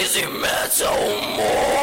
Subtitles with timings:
[0.00, 1.79] Crazy Metal oh, Mind.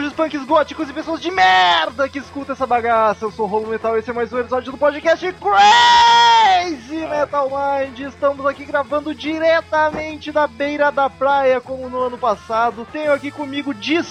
[0.00, 3.26] Grunges, punks, góticos e pessoas de merda que escutam essa bagaça.
[3.26, 7.50] Eu sou o Rolo Metal e esse é mais um episódio do podcast Crazy Metal
[7.50, 7.98] Mind.
[8.00, 12.86] Estamos aqui gravando diretamente da beira da praia, como no ano passado.
[12.90, 14.02] Tenho aqui comigo de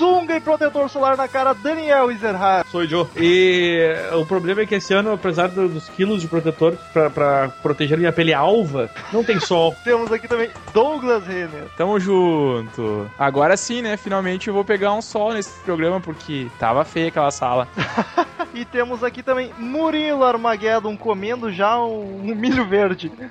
[0.00, 2.66] sunga e protetor solar na cara, Daniel Ezerhard.
[2.70, 3.06] Sou o Joe.
[3.18, 7.48] E o problema é que esse ano, apesar do- dos quilos de protetor pra, pra
[7.62, 9.76] proteger minha pele alva, não tem sol.
[9.84, 11.66] Temos aqui também Douglas Renner.
[11.76, 13.10] Tamo junto.
[13.18, 13.98] Agora sim, né?
[13.98, 17.68] Finalmente eu vou pegar um sol nesse programa, porque tava feia aquela sala.
[18.52, 23.12] E temos aqui também Murilo Armageddon comendo já um, um milho verde.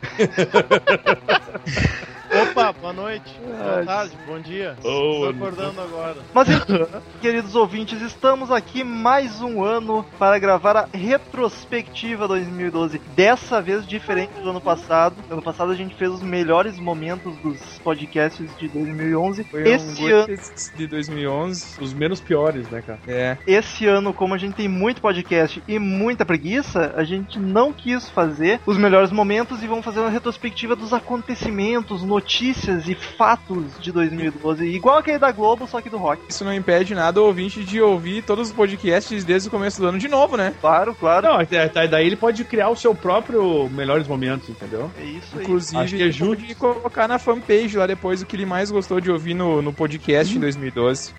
[2.31, 3.63] Opa, boa noite, Ai.
[3.63, 4.75] boa tarde, bom dia.
[4.83, 6.17] Oh, Tô acordando agora.
[6.31, 6.87] Mas, então,
[7.19, 13.01] queridos ouvintes, estamos aqui mais um ano para gravar a retrospectiva 2012.
[13.15, 15.15] Dessa vez diferente do ano passado.
[15.29, 19.43] Ano passado a gente fez os melhores momentos dos podcasts de 2011.
[19.45, 20.37] Foi Esse um ano,
[20.75, 21.81] de 2011.
[21.81, 22.99] Os menos piores, né, cara?
[23.07, 23.37] É.
[23.47, 28.07] esse ano, como a gente tem muito podcast e muita preguiça, a gente não quis
[28.09, 33.91] fazer os melhores momentos e vamos fazer uma retrospectiva dos acontecimentos, notícias e fatos de
[33.91, 34.65] 2012.
[34.65, 36.21] Igual aquele da Globo, só que do rock.
[36.27, 39.87] Isso não impede nada o ouvinte de ouvir todos os podcasts desde o começo do
[39.87, 40.53] ano de novo, né?
[40.59, 41.27] Claro, claro.
[41.27, 44.91] Não, é, tá- daí ele pode criar o seu próprio melhores momentos, entendeu?
[44.99, 45.43] É isso aí.
[45.43, 46.35] Inclusive, Acho que é ele justo.
[46.41, 49.71] pode colocar na fanpage lá depois o que ele mais gostou de ouvir no, no
[49.71, 51.13] podcast em 2012.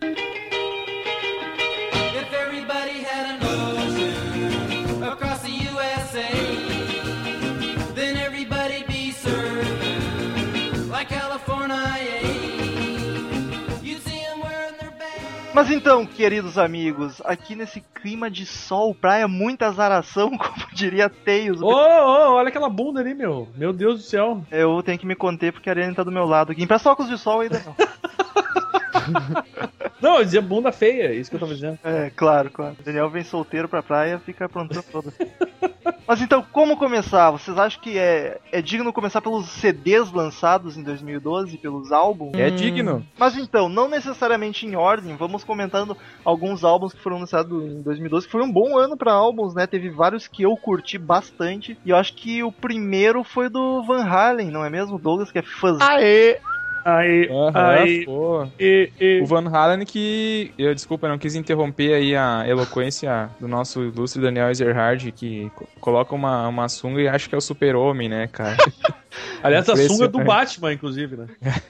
[15.60, 21.60] Mas então, queridos amigos, aqui nesse clima de sol, praia, muita azaração, como diria Tails.
[21.60, 23.46] Ô, ô, olha aquela bunda ali, meu.
[23.54, 24.42] Meu Deus do céu.
[24.50, 26.62] Eu tenho que me conter porque a Ariane tá do meu lado aqui.
[26.62, 27.76] Empresta óculos de sol aí, Daniel.
[30.00, 31.78] Não, eu dizia bunda feia, é isso que eu tava dizendo.
[31.84, 32.76] É, claro, claro.
[32.78, 35.12] O Daniel vem solteiro pra praia, fica aprontando toda.
[36.10, 37.30] Mas então, como começar?
[37.30, 42.34] Vocês acham que é, é digno começar pelos CDs lançados em 2012, pelos álbuns?
[42.34, 43.06] É digno.
[43.16, 48.26] Mas então, não necessariamente em ordem, vamos comentando alguns álbuns que foram lançados em 2012,
[48.26, 49.68] que foi um bom ano pra álbuns, né?
[49.68, 54.02] Teve vários que eu curti bastante, e eu acho que o primeiro foi do Van
[54.02, 54.98] Halen, não é mesmo?
[54.98, 55.78] Douglas, que é fã.
[55.80, 56.40] Aê!
[56.84, 58.46] Aí, Aham, aí, pô.
[58.58, 59.20] e, e...
[59.20, 60.52] O Van Halen que.
[60.58, 65.50] Eu desculpa, eu não quis interromper aí a eloquência do nosso ilustre Daniel Ezerhard, que
[65.50, 68.56] co- coloca uma, uma sunga e acha que é o super-homem, né, cara?
[69.42, 70.22] Aliás, a sunga do.
[70.24, 71.26] Batman, inclusive, né?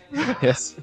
[0.42, 0.76] Yes.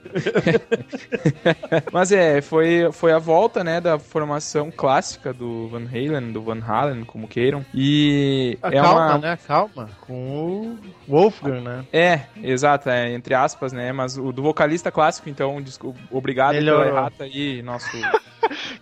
[1.91, 6.59] Mas é, foi, foi a volta, né, da formação clássica do Van Halen, do Van
[6.65, 7.63] Halen, como queiram.
[7.73, 9.17] E Ah, é calma, uma...
[9.19, 9.37] né?
[9.45, 9.89] Calma.
[10.01, 10.77] Com o
[11.07, 11.85] Wolfgang, né?
[11.91, 15.63] É, exato, é, entre aspas, né, mas o do vocalista clássico, então,
[16.11, 16.83] obrigado Melhorou.
[16.85, 17.87] pela errata aí, nosso,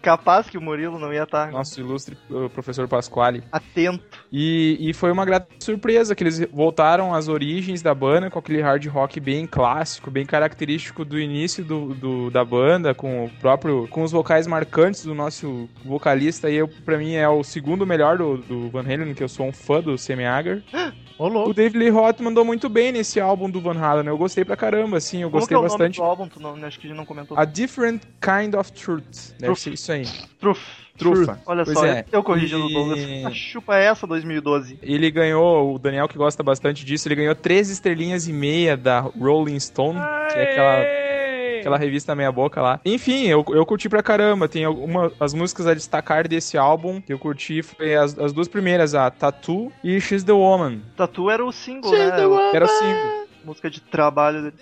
[0.02, 3.44] Capaz que o Murilo não ia estar nosso ilustre uh, professor Pasquale.
[3.52, 4.04] atento.
[4.32, 8.62] E, e foi uma grata surpresa que eles voltaram às origens da banda com aquele
[8.62, 13.88] hard rock bem clássico, bem característico do início do, do- da banda, com o próprio
[13.88, 16.50] com os vocais marcantes do nosso vocalista.
[16.50, 19.48] E eu, pra mim é o segundo melhor do, do Van Halen, que eu sou
[19.48, 20.62] um fã do Hagar.
[21.18, 21.54] Ô, O.
[21.54, 24.08] David Lee Roth mandou muito bem nesse álbum do Van Halen.
[24.08, 25.96] Eu gostei pra caramba, assim, eu Qual que gostei é o nome bastante.
[25.98, 26.28] do álbum?
[26.28, 27.38] Tu não, acho que a gente não comentou.
[27.38, 29.32] A Different Kind of Truth.
[29.40, 29.58] Deve Truth.
[29.60, 30.06] ser isso aí.
[30.40, 30.62] Truf.
[30.98, 31.42] Trufa.
[31.46, 32.06] Olha Pois só, é.
[32.10, 33.26] eu corrigindo o E- Douglas.
[33.26, 34.80] A chupa é essa 2012.
[34.82, 39.02] Ele ganhou, o Daniel que gosta bastante disso, ele ganhou três estrelinhas e meia da
[39.02, 40.00] Rolling Stone,
[40.32, 40.80] que é aquela,
[41.66, 42.80] aquela revista meia boca lá.
[42.86, 44.48] Enfim, eu, eu curti pra caramba.
[44.48, 48.48] Tem alguma, as músicas a destacar desse álbum que eu curti foi as, as duas
[48.48, 50.82] primeiras, a Tattoo e She's the Woman.
[50.96, 52.24] Tatu era o single, She's né?
[52.54, 53.25] Era o single.
[53.46, 54.56] Música de trabalho dele.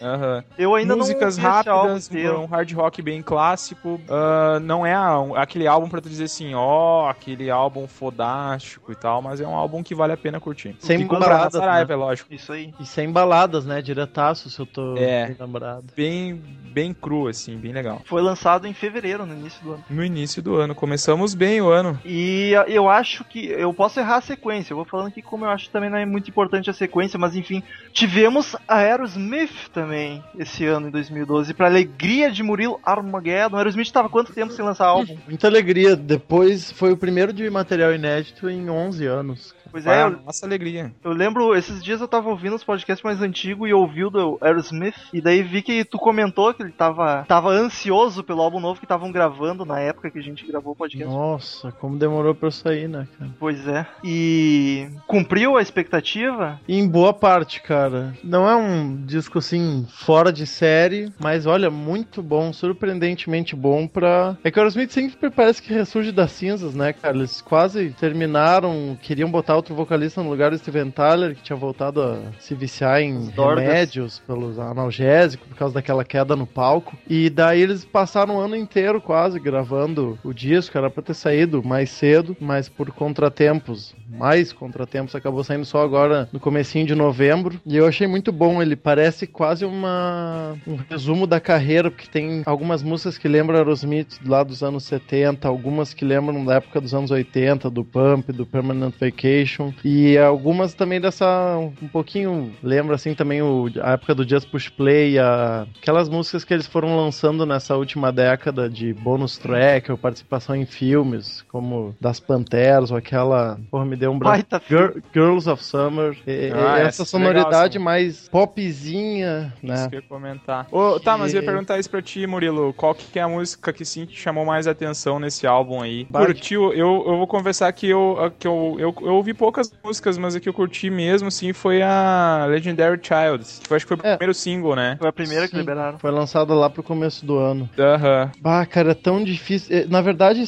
[0.57, 4.00] Eu ainda Músicas não rápidas, um hard rock bem clássico.
[4.09, 4.94] Ah, não é
[5.35, 9.56] aquele álbum pra tu dizer assim, ó, aquele álbum fodástico e tal, mas é um
[9.56, 10.75] álbum que vale a pena curtir.
[10.80, 12.33] Sem baladas, Saraiva, é lógico.
[12.33, 12.74] Isso aí.
[12.80, 13.81] E sem baladas, né?
[13.81, 15.27] Diretaço, se eu tô É.
[15.27, 15.86] bem lembrado.
[15.95, 18.01] Bem, bem cru, assim, bem legal.
[18.06, 19.83] Foi lançado em fevereiro, no início do ano.
[19.89, 22.00] No início do ano, começamos bem o ano.
[22.06, 23.45] E eu acho que.
[23.47, 24.74] Eu posso errar a sequência.
[24.74, 27.18] Eu vou falando aqui como eu acho que também não é muito importante a sequência,
[27.19, 27.63] mas enfim.
[27.91, 31.53] Tivemos Aerosmith também esse ano, em 2012.
[31.53, 33.57] Pra alegria de Murilo Armageddon.
[33.57, 35.17] Aerosmith tava quanto tempo sem lançar álbum?
[35.27, 35.95] Muita alegria.
[35.95, 39.55] Depois foi o primeiro de material inédito em 11 anos.
[39.73, 40.93] Pois é, eu, nossa alegria.
[41.03, 44.37] eu lembro, esses dias eu tava ouvindo os podcasts mais antigos e ouvi o do
[44.39, 44.93] Aerosmith.
[45.11, 48.85] E daí vi que tu comentou que ele tava, tava ansioso pelo álbum novo que
[48.85, 51.11] estavam gravando na época que a gente gravou o podcast.
[51.11, 53.31] Nossa, como demorou pra eu sair, né, cara?
[53.39, 53.87] Pois é.
[54.03, 56.61] E cumpriu a expectativa?
[56.69, 58.13] Em boa parte, cara.
[58.23, 64.37] Não é um disco assim fora de série, mas olha, muito bom, surpreendentemente bom pra.
[64.43, 67.17] É que o Aerosmith sempre parece que ressurge das cinzas, né, cara?
[67.17, 72.01] Eles quase terminaram, queriam botar outro vocalista no lugar do Steven Tyler, que tinha voltado
[72.01, 76.98] a se viciar em remédios pelos analgésicos por causa daquela queda no palco.
[77.10, 81.63] E daí eles passaram o ano inteiro quase gravando o disco, era pra ter saído
[81.63, 87.60] mais cedo, mas por contratempos, mais contratempos, acabou saindo só agora no comecinho de novembro.
[87.65, 92.44] E eu achei muito bom, ele parece quase uma um resumo da carreira, porque tem
[92.45, 96.94] algumas músicas que lembram Aerosmith lá dos anos 70, algumas que lembram da época dos
[96.94, 99.52] anos 80, do Pump, do Permanent Vacation,
[99.83, 104.69] e algumas também dessa um pouquinho lembra assim também o, a época do Just Push
[104.69, 109.97] Play, a, aquelas músicas que eles foram lançando nessa última década de bônus track ou
[109.97, 114.44] participação em filmes, como das Panteras ou aquela, porra, me deu um branco.
[114.67, 119.89] Girl- Girls of Summer, e- Ah, essa essa é sonoridade legal, mais popzinha, Isso né?
[119.89, 120.67] que eu ia comentar.
[120.71, 122.73] Ô, tá, mas eu ia Que- perguntar isso pra ti, Murilo.
[122.73, 126.05] Qual que é a música que sim te chamou mais atenção nesse álbum aí?
[126.05, 126.73] Curtiu?
[126.73, 130.39] Eu, eu vou confessar que, eu, que eu, eu, eu ouvi poucas músicas, mas a
[130.39, 133.43] que eu curti mesmo, sim, foi a Legendary Child.
[133.67, 134.15] Que eu acho que foi o É.
[134.15, 134.95] primeiro single, né?
[134.97, 135.57] Foi a primeira que Sim.
[135.57, 135.99] liberaram.
[135.99, 137.69] Foi lançada lá pro começo do ano.
[137.77, 138.31] Aham.
[138.39, 139.75] Bah, cara, é tão difícil.
[139.75, 140.45] Eh, Na verdade,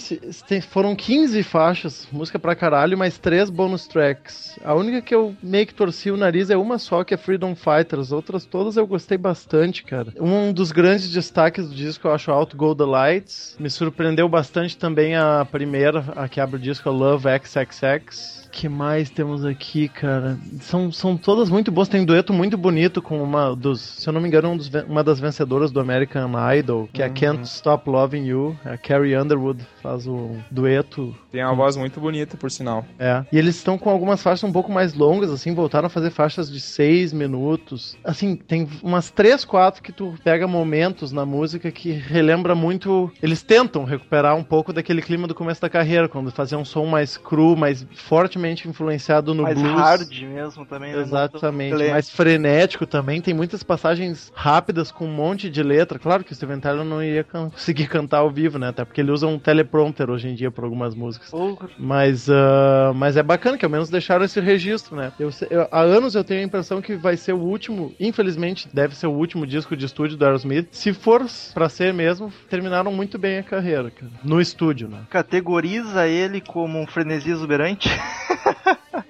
[0.70, 4.58] foram 15 faixas, música pra caralho, mais três bonus tracks.
[4.64, 7.54] A única que eu meio que torci o nariz é uma só, que é Freedom
[7.54, 8.00] Fighter.
[8.00, 10.14] As outras todas eu gostei bastante, cara.
[10.22, 13.58] Um dos grandes destaques do disco, eu acho, Out Go the Lights.
[13.60, 18.35] Me surpreendeu bastante também a primeira, a que abre o disco, Love XXX.
[18.56, 20.38] Que mais temos aqui, cara?
[20.62, 21.90] São, são todas muito boas.
[21.90, 24.72] Tem um dueto muito bonito com uma dos, se eu não me engano, um dos
[24.88, 28.58] uma das vencedoras do American Idol, que é a Can't Stop Loving You.
[28.64, 31.14] A Carrie Underwood faz o dueto.
[31.36, 32.86] Tem uma voz muito bonita, por sinal.
[32.98, 33.26] É.
[33.30, 36.50] E eles estão com algumas faixas um pouco mais longas, assim, voltaram a fazer faixas
[36.50, 37.98] de seis minutos.
[38.06, 43.12] Assim, tem umas três, quatro que tu pega momentos na música que relembra muito.
[43.22, 46.86] Eles tentam recuperar um pouco daquele clima do começo da carreira, quando faziam um som
[46.86, 49.76] mais cru, mais fortemente influenciado no mais blues.
[49.76, 50.94] hard mesmo também.
[50.94, 51.02] né?
[51.02, 53.20] Exatamente, Muito- mais frenético também.
[53.20, 56.00] Tem muitas passagens rápidas com um monte de letra.
[56.00, 58.70] Claro que o Steven Tyler não ia can- conseguir cantar ao vivo, né?
[58.70, 61.25] Até porque ele usa um teleprompter hoje em dia para algumas músicas.
[61.32, 61.70] Porra.
[61.78, 65.12] Mas, ah, mas é bacana que ao menos deixaram esse registro, né?
[65.20, 68.96] Eu, eu- há anos eu tenho a impressão que vai ser o último, infelizmente, deve
[68.96, 70.68] ser o último disco de estúdio do Aerosmith.
[70.72, 74.12] Se for pra ser mesmo, terminaram muito bem a carreira, cara.
[74.24, 75.00] No estúdio, né?
[75.10, 77.90] Categoriza ele como um frenesi exuberante.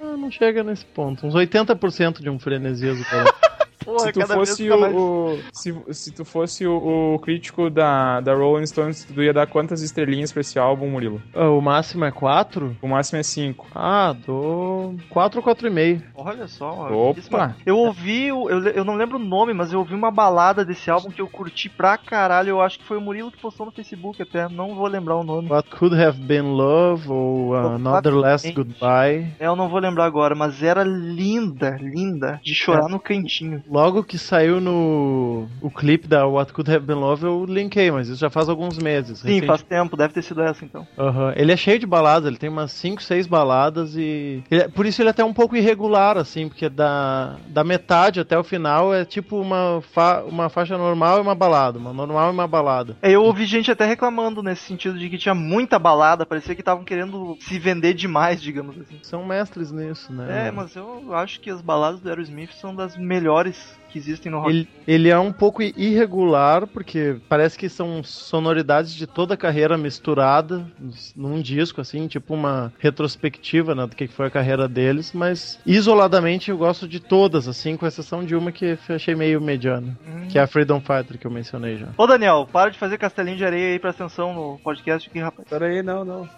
[0.01, 1.25] Ah, não chega nesse ponto.
[1.27, 3.33] Uns 80% de um frenesi exuberante.
[3.83, 7.13] Porra, se tu cada vez fosse fica o, mais- o- se, se tu fosse o,
[7.15, 11.21] o crítico da, da Rolling Stones, tu ia dar quantas estrelinhas pra esse álbum, Murilo?
[11.33, 12.77] Ah, o máximo é 4?
[12.81, 13.67] O máximo é 5.
[13.75, 16.01] Ah, dou 4 ou 4,5.
[16.15, 16.89] Olha só.
[16.91, 17.55] Opa.
[17.65, 21.09] Eu ouvi, eu, eu não lembro o nome, mas eu ouvi uma balada desse álbum
[21.09, 22.49] que eu curti pra caralho.
[22.49, 24.47] Eu acho que foi o Murilo que postou no Facebook até.
[24.49, 25.49] Não vou lembrar o nome.
[25.49, 29.27] What Could Have Been Love ou uh, Another Last Goodbye.
[29.39, 32.39] É, Eu não vou lembrar agora, mas era linda, linda.
[32.43, 33.63] De chorar no cantinho.
[33.67, 38.07] Logo que saiu no o clipe da What Could Have Been Love, eu linkei, mas
[38.07, 39.19] isso já faz alguns meses.
[39.19, 39.47] Sim, recente.
[39.47, 40.87] faz tempo, deve ter sido essa então.
[40.97, 41.33] Aham.
[41.35, 44.43] Ele é cheio de baladas, ele tem umas 5, 6 baladas e.
[44.51, 48.19] ele é- por isso ele é até um pouco irregular, assim, porque da, da metade
[48.19, 51.79] até o final é tipo uma, fa uma faixa normal e uma balada.
[51.79, 52.95] Uma normal e uma balada.
[53.01, 56.61] É, Eu ouvi gente até reclamando nesse sentido de que tinha muita balada, parecia que
[56.61, 58.99] estavam querendo se vender demais, digamos assim.
[59.01, 60.47] São mestres nisso, né?
[60.47, 63.54] É, mas eu acho que as baladas do Aerosmith são das melhores
[63.95, 64.49] que existem no rock.
[64.49, 69.77] Ele, ele é um pouco irregular, porque parece que são sonoridades de toda a carreira
[69.77, 70.67] misturada
[71.15, 76.51] num disco, assim, tipo uma retrospectiva né, do que foi a carreira deles, mas isoladamente
[76.51, 79.97] eu gosto de todas, assim, com exceção de uma que eu achei meio mediana,
[80.29, 81.87] que é a Freedom Fighter que eu mencionei já.
[81.97, 85.47] Ô Daniel, para de fazer castelinho de areia aí, presta atenção no podcast aqui, rapaz.
[85.47, 86.29] Pera aí, não, não.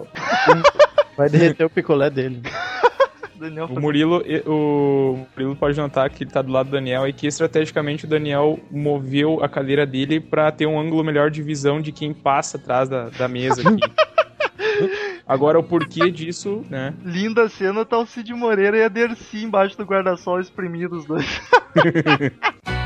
[1.18, 2.44] Vai derreter o picolé dele.
[3.40, 7.08] Daniel O Murilo, e- o Murilo pode notar que ele tá do lado do Daniel
[7.08, 11.42] e que estrategicamente o Daniel moveu a cadeira dele pra ter um ângulo melhor de
[11.42, 13.82] visão de quem passa atrás da, da mesa aqui.
[15.28, 16.94] Agora o porquê disso, né?
[17.04, 21.42] Linda cena tá o Cid Moreira e a Dercy embaixo do guarda-sol espremidos os dois.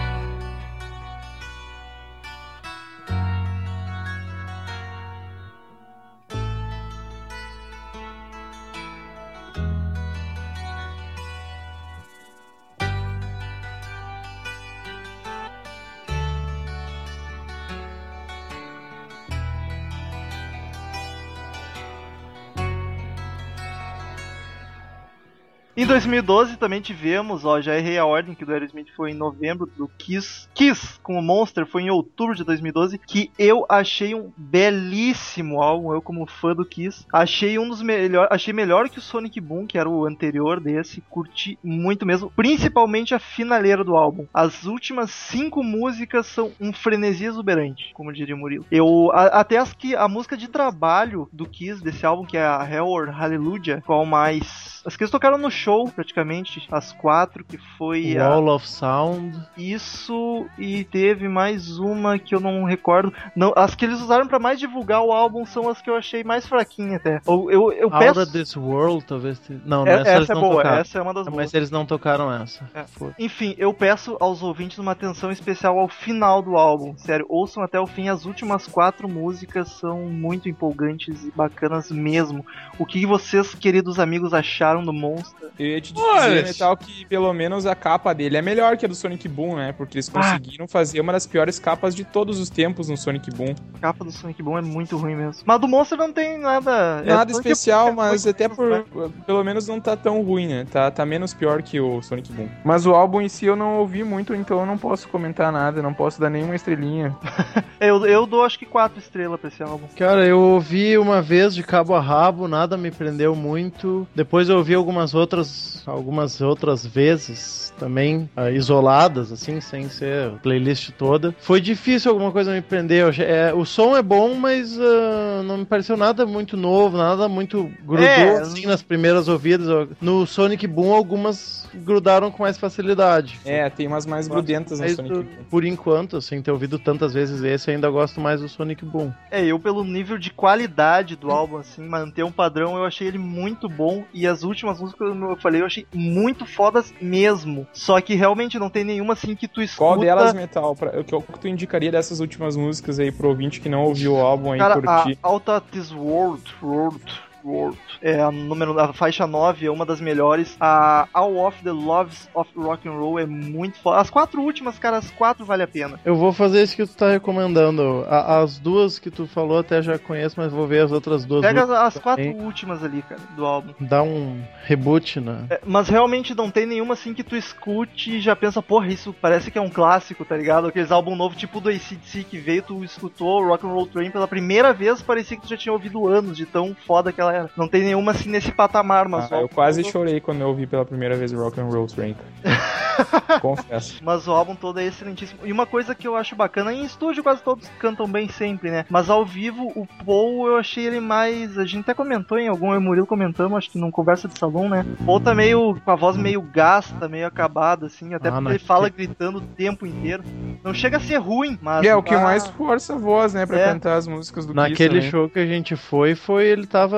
[25.92, 29.90] 2012 também tivemos, ó, já errei a ordem, que do Aerosmith foi em novembro, do
[29.98, 30.48] Kiss.
[30.54, 35.92] Kiss com o Monster foi em outubro de 2012, que eu achei um belíssimo álbum,
[35.92, 37.06] eu como fã do Kiss.
[37.12, 41.02] Achei um dos melhores, achei melhor que o Sonic Boom, que era o anterior desse,
[41.10, 44.26] curti muito mesmo, principalmente a finaleira do álbum.
[44.34, 48.66] As últimas cinco músicas são um frenesi exuberante, como diria o Murilo.
[48.72, 52.46] Eu, a- até as que, a música de trabalho do Kiss, desse álbum, que é
[52.46, 54.72] a Hell or Hallelujah, qual mais...
[54.84, 58.30] As que eles tocaram no show, praticamente, as quatro, que foi a...
[58.30, 59.40] Wall of Sound.
[59.58, 63.14] Isso e teve mais uma que eu não recordo.
[63.36, 66.24] Não, as que eles usaram pra mais divulgar o álbum são as que eu achei
[66.24, 67.22] mais fraquinha até.
[67.28, 68.22] Eu, eu, eu Out peço.
[68.22, 69.42] of This World, talvez.
[69.66, 70.78] Não, É- essa, eles essa é não boa, tocaram.
[70.78, 71.36] essa é uma das boas.
[71.38, 72.70] Mas eles não tocaram essa.
[72.74, 72.86] É.
[73.20, 76.96] Enfim, eu peço aos ouvintes uma atenção especial ao final do álbum.
[76.98, 78.10] Sério, ouçam até o fim.
[78.10, 82.46] As últimas quatro músicas são muito empolgantes e bacanas mesmo.
[82.78, 85.50] O que vocês, queridos amigos, acharam do Monster?
[85.60, 88.90] Eu ia te dizer, Metal, que pelo menos a capa dele é melhor que a
[88.90, 89.74] do Sonic Boom, né?
[89.78, 90.20] Porque eles Ah.
[90.22, 93.56] conseguiram fazer uma das piores capas de todos os tempos no Sonic Boom.
[93.76, 95.44] A capa do Sonic Boom é muito ruim mesmo.
[95.46, 97.02] Mas do Monster não tem nada.
[97.06, 98.70] é Nada Sonic- especial, é mas até por.
[98.70, 98.84] né?
[99.26, 100.66] Pelo menos não tá tão ruim, né?
[100.72, 102.48] Tá, tá menos pior que o Sonic Boom.
[102.64, 105.82] Mas o álbum em si eu não ouvi muito, então eu não posso comentar nada,
[105.82, 107.16] não posso dar nenhuma estrelinha.
[107.80, 109.88] Eu, eu dou acho que quatro estrelas pra esse álbum.
[109.98, 114.08] Cara, eu ouvi uma vez de cabo a rabo, nada me prendeu muito.
[114.14, 115.48] Depois eu ouvi algumas outras,
[115.86, 121.34] algumas outras vezes também ah, isoladas, assim, sem ser a playlist toda.
[121.40, 123.20] Foi difícil alguma coisa me prender.
[123.20, 127.72] É, o som é bom, mas ah, não me pareceu nada muito novo, nada muito
[127.84, 129.88] grudou É, assim nas primeiras ouvidas.
[130.00, 133.40] No Sonic Boom algumas grudaram com mais facilidade.
[133.46, 135.44] É, tem umas mais grudentas no Mas, Sonic uh, Boom.
[135.50, 139.12] por enquanto, sem ter ouvido tantas vezes esse, ainda gosto mais do Sonic Boom.
[139.30, 143.18] É, eu pelo nível de qualidade do álbum, assim, manter um padrão, eu achei ele
[143.18, 144.04] muito bom.
[144.14, 147.68] E as últimas músicas, eu falei, eu achei muito fodas mesmo.
[147.74, 149.86] Só que realmente não tem nenhuma assim que tu escuta.
[149.86, 150.76] Qual delas, Metal?
[150.76, 154.20] Pra, o que tu indicaria dessas últimas músicas aí pro ouvinte que não ouviu o
[154.20, 155.20] álbum aí Cara, a curtir?
[155.24, 157.04] Out of This World, World,
[157.44, 160.56] World, é a número, a faixa 9 é uma das melhores.
[160.60, 164.00] A All of the Loves of Rock and Roll é muito foda.
[164.00, 166.00] As quatro últimas, cara, as quatro vale a pena.
[166.06, 168.06] Eu vou fazer isso que tu tá recomendando.
[168.08, 171.42] A- as duas que tu falou até já conheço, mas vou ver as outras duas.
[171.42, 172.42] Pega as, as quatro também.
[172.46, 173.74] últimas ali, cara, do álbum.
[173.80, 175.46] Dá um reboot na.
[175.50, 179.14] É, mas realmente não tem nenhuma assim que tu escute e já pensa, porra, isso
[179.22, 180.68] parece que é um clássico, tá ligado?
[180.68, 184.28] Aqueles álbum novo tipo do ACDC que veio, tu escutou Rock and Roll Train pela
[184.28, 187.50] primeira vez, parecia que tu já tinha ouvido anos de tão foda que ela era.
[187.56, 190.66] Não tem nenhuma assim nesse patamar, mas Ah, eu quase todo- chorei quando eu ouvi
[190.68, 192.16] pela primeira vez Rock and Roll Train.
[193.42, 194.00] Confesso.
[194.04, 195.40] Mas o álbum todo é excelentíssimo.
[195.44, 198.86] E uma coisa que eu acho bacana, em estúdio quase todos cantam bem sempre, né?
[198.90, 201.58] Mas ao vivo, o Paul eu achei ele mais.
[201.58, 204.28] A gente até comentou em algum, eu e o Murilo comentamos, acho que num conversa
[204.28, 204.86] de salão, né?
[205.00, 205.80] O Paul tá meio.
[205.84, 208.14] com a voz meio gasta, meio acabada, assim.
[208.14, 210.24] Até Ah, porque ele fala gritando o tempo inteiro.
[210.64, 211.84] Não chega a ser ruim, mas.
[211.84, 213.66] E é o que ah, mais força a voz, né, pra É.
[213.66, 215.10] cantar as músicas do Kiss Naquele também.
[215.10, 216.98] show que a gente foi, foi ele tava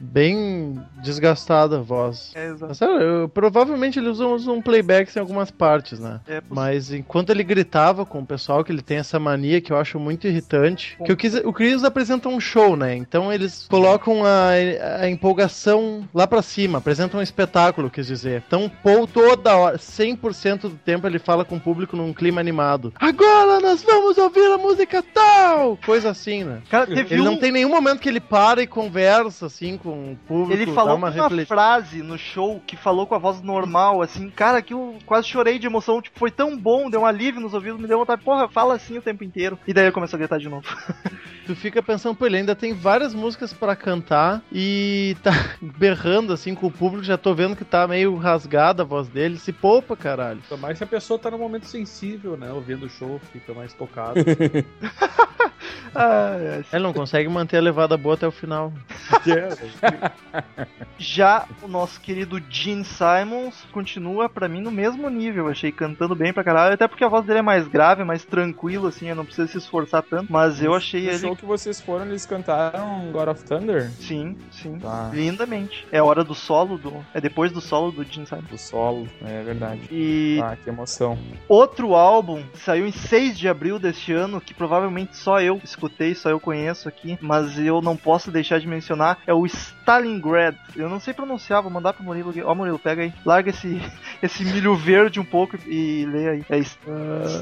[0.00, 2.32] bem desgastada a voz.
[2.34, 2.74] É, exato.
[2.74, 6.20] Sério, eu- provavelmente ele usa um playback em algumas partes, né?
[6.26, 6.42] É.
[6.48, 9.98] Mas enquanto ele gritava com o pessoal, que ele tem essa mania que eu acho
[9.98, 12.94] muito irritante, que o Chris, o Chris apresenta um show, né?
[12.96, 14.50] Então eles colocam a,
[15.02, 18.42] a empolgação lá pra cima, apresentam um espetáculo, quis dizer.
[18.46, 22.92] Então Paul toda hora, 100% do tempo ele fala com o público num clima animado.
[22.96, 25.76] Agora nós vamos ouvir a música tal!
[25.84, 26.62] Coisa assim, né?
[26.70, 27.24] Cara, Ele um.
[27.24, 30.96] não tem nenhum momento que ele para e conversa assim com o público, Ele falou
[30.96, 34.98] uma uma, frase no show que falou com a voz normal, assim, cara, que eu
[35.06, 37.98] quase chorei de emoção, tipo, foi tão bom, deu um alívio nos ouvidos, me deu
[37.98, 39.58] vontade, porra, fala assim o tempo inteiro.
[39.66, 40.66] E daí eu começo a gritar de novo.
[41.46, 45.30] Tu fica pensando, pô, ele ainda tem várias músicas pra cantar e tá
[45.62, 49.38] berrando assim com o público, já tô vendo que tá meio rasgada a voz dele.
[49.38, 50.40] Se poupa, caralho.
[50.42, 52.52] Ainda mais se a pessoa tá num momento sensível, né?
[52.52, 54.16] Ouvindo o show, fica mais tocado.
[55.94, 56.62] Ah, é.
[56.72, 58.72] Ele não consegue manter a levada boa até o final.
[60.98, 65.48] Já o nosso querido Gene Simons continua, pra mim, no mesmo nível.
[65.48, 68.86] Achei cantando bem pra caralho, até porque a voz dele é mais grave, mais tranquilo,
[68.88, 70.32] assim, eu não precisa se esforçar tanto.
[70.32, 71.18] Mas eu achei ele.
[71.18, 73.90] show que vocês foram, eles cantaram God of Thunder?
[73.92, 74.78] Sim, sim.
[74.78, 75.10] Tá.
[75.12, 75.86] Lindamente.
[75.92, 77.04] É a hora do solo do.
[77.12, 78.46] É depois do solo do Gene Simons.
[78.48, 79.82] Do solo, é verdade.
[79.90, 81.18] E Ah, que emoção.
[81.48, 86.30] outro álbum saiu em 6 de abril deste ano, que provavelmente só eu escutei, só
[86.30, 90.54] eu conheço aqui, mas eu não posso deixar de mencionar, é o Stalingrad.
[90.76, 92.42] Eu não sei pronunciar, vou mandar pro Murilo aqui.
[92.42, 93.12] Ó, Murilo, pega aí.
[93.24, 93.80] Larga esse,
[94.22, 96.42] esse milho verde um pouco e lê aí.
[96.48, 96.76] É S-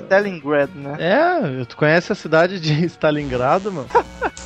[0.04, 0.96] Stalingrad, né?
[0.98, 3.88] É, tu conhece a cidade de Stalingrado, mano?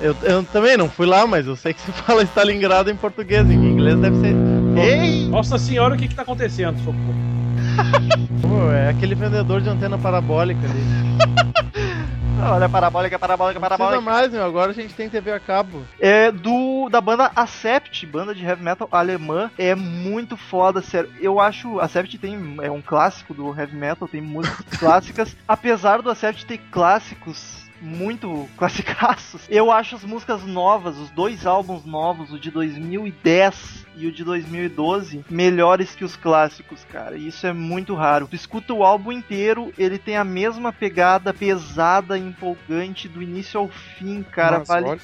[0.00, 3.48] eu, eu também não fui lá, mas eu sei que se fala Stalingrado em português,
[3.48, 4.34] em inglês deve ser.
[4.76, 5.28] Ei!
[5.28, 6.76] Nossa senhora, o que que tá acontecendo?
[6.78, 7.28] Socorro.
[8.42, 11.87] Pô, é aquele vendedor de antena parabólica ali.
[12.40, 14.00] Olha, parabólica, parabólica, Não parabólica.
[14.00, 14.44] mais, meu.
[14.44, 15.82] Agora a gente tem TV a cabo.
[15.98, 19.50] É do da banda Acept, banda de heavy metal alemã.
[19.58, 21.10] É muito foda, sério.
[21.20, 25.36] Eu acho Acept tem é um clássico do heavy metal, tem músicas clássicas.
[25.46, 31.84] Apesar do Acept ter clássicos muito classicaços, eu acho as músicas novas, os dois álbuns
[31.84, 37.16] novos, o de 2010 e o de 2012, melhores que os clássicos, cara.
[37.16, 38.26] E isso é muito raro.
[38.28, 43.58] Tu escuta o álbum inteiro, ele tem a mesma pegada pesada e empolgante do início
[43.58, 44.58] ao fim, cara.
[44.58, 45.00] Nossa, vale.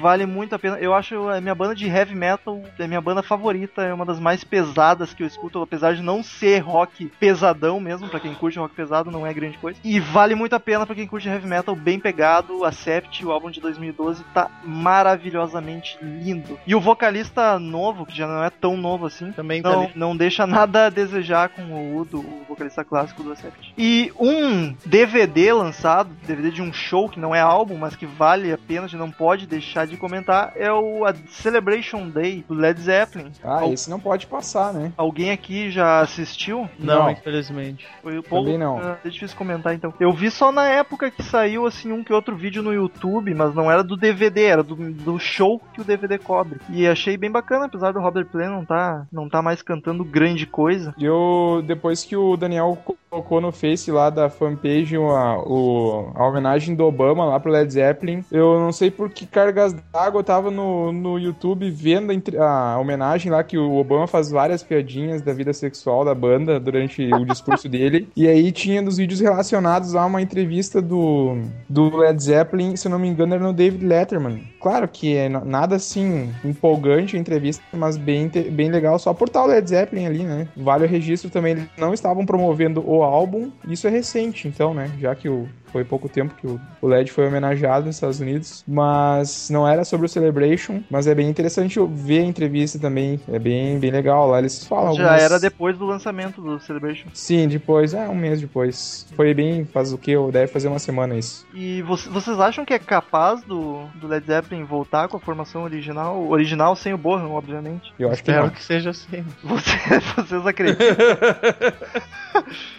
[0.00, 0.78] Vale muito a pena.
[0.78, 4.18] Eu acho a minha banda de heavy metal, é minha banda favorita, é uma das
[4.18, 8.58] mais pesadas que eu escuto, apesar de não ser rock pesadão mesmo, pra quem curte
[8.58, 9.78] rock pesado não é grande coisa.
[9.84, 12.64] E vale muito a pena pra quem curte heavy metal bem pegado.
[12.64, 16.58] Acept, o álbum de 2012 tá maravilhosamente lindo.
[16.66, 19.92] E o vocalista novo, que já não é tão novo assim, Também tá não, ali.
[19.94, 23.72] não deixa nada a desejar com o Udo, o vocalista clássico do Acept.
[23.76, 28.52] E um DVD lançado, DVD de um show que não é álbum, mas que vale
[28.52, 32.54] a pena, a gente não pode deixar de comentar, é o a Celebration Day do
[32.54, 33.30] Led Zeppelin.
[33.42, 34.92] Ah, Al- esse não pode passar, né?
[34.96, 36.68] Alguém aqui já assistiu?
[36.78, 37.10] Não, Não.
[37.10, 37.86] infelizmente.
[38.02, 38.80] Foi o Também não.
[39.04, 39.92] é difícil comentar então.
[40.00, 43.54] Eu vi só na época que saiu assim um que outro vídeo no YouTube, mas
[43.54, 46.60] não era do DVD, era do, do show que o DVD cobre.
[46.70, 50.46] E achei bem bacana, apesar do Robert Plant não tá, não tá mais cantando grande
[50.46, 50.94] coisa.
[50.96, 52.78] E eu, depois que o Daniel
[53.10, 57.72] colocou no Face lá da fanpage a, o, a homenagem do Obama lá pro Led
[57.72, 62.72] Zeppelin, eu não sei por que cargas d'água eu tava no, no YouTube vendo a,
[62.74, 67.02] a homenagem lá que o Obama faz várias piadinhas da vida sexual da banda durante
[67.12, 68.08] o discurso dele.
[68.16, 71.36] E aí tinha dos vídeos relacionados a uma entrevista do,
[71.68, 74.42] do Led Zeppelin, se eu não me engano, era no David Letterman.
[74.60, 79.12] Claro que é na- nada assim empolgante a entrevista, mas bem, inte- bem legal só
[79.14, 80.48] por tal Led Zeppelin ali, né?
[80.56, 84.90] Vale o registro também, eles não estavam promovendo o álbum, isso é recente, então, né?
[85.00, 89.50] Já que o, foi pouco tempo que o, Led foi homenageado nos Estados Unidos, mas
[89.50, 93.40] não era sobre o Celebration, mas é bem interessante eu ver a entrevista também, é
[93.40, 97.08] bem, bem legal lá, eles falam Já algumas- era depois do lançamento do Celebration.
[97.12, 99.04] Sim, depois, é, um mês depois.
[99.16, 100.14] Foi bem, faz o que?
[100.30, 101.44] Deve fazer uma semana isso.
[101.52, 105.64] E vo- vocês acham que é capaz do, do Led Zeppelin voltar com a formação
[105.64, 106.24] original?
[106.28, 107.92] Original sem o Bohan, obviamente.
[107.98, 108.52] Eu acho que Espero não.
[108.54, 109.24] que seja assim.
[109.42, 110.86] Você- vocês acreditam?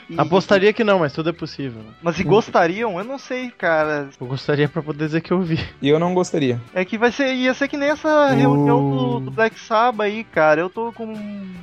[0.10, 1.81] E- Apostaria que não, mas tudo é possível.
[2.03, 2.23] Mas se
[2.91, 4.09] eu não sei, cara.
[4.19, 5.59] Eu gostaria pra poder dizer que eu vi.
[5.81, 6.59] E eu não gostaria.
[6.73, 10.23] É que vai ser, ia ser que nem essa reunião do, do Black Sabbath aí,
[10.23, 10.61] cara.
[10.61, 11.13] Eu tô com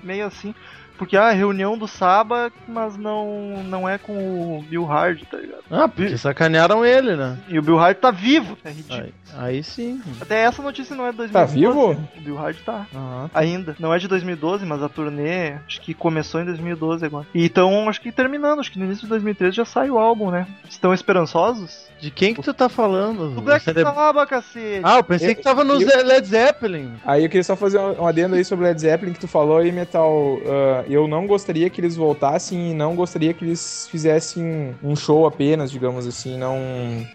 [0.02, 0.54] meio assim.
[1.03, 5.65] Porque ah, reunião do Sabbath, mas não, não é com o Bill Hard, tá ligado?
[5.69, 7.37] Ah, porque sacanearam ele, né?
[7.49, 8.57] E o Bill Hard tá vivo.
[8.62, 9.03] É ridículo.
[9.03, 10.01] Aí, aí sim.
[10.21, 11.33] Até essa notícia não é de 2012.
[11.33, 11.91] Tá vivo?
[12.17, 12.87] O Bill Hard tá.
[12.95, 13.75] Ah, Ainda.
[13.81, 17.27] Não é de 2012, mas a turnê acho que começou em 2012 agora.
[17.35, 20.31] E então, acho que terminando, acho que no início de 2013 já sai o álbum,
[20.31, 20.47] né?
[20.71, 21.91] Estão esperançosos?
[22.03, 23.31] De quem que tu tá falando?
[23.31, 24.81] Do Black Você Sabbath, cacete!
[24.83, 26.95] Ah, eu pensei Eu- que tava no eu- Led Zeppelin.
[27.07, 29.71] Aí eu queria só fazer um adendo aí sobre Led Zeppelin que tu falou aí,
[29.71, 30.41] Metal.
[30.45, 35.27] ah, eu não gostaria que eles voltassem e não gostaria que eles fizessem um show
[35.27, 36.37] apenas, digamos assim.
[36.37, 36.59] Não,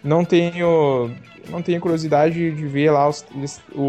[0.02, 1.10] não tenho.
[1.50, 3.80] Não tenho curiosidade de ver lá os- eles- o,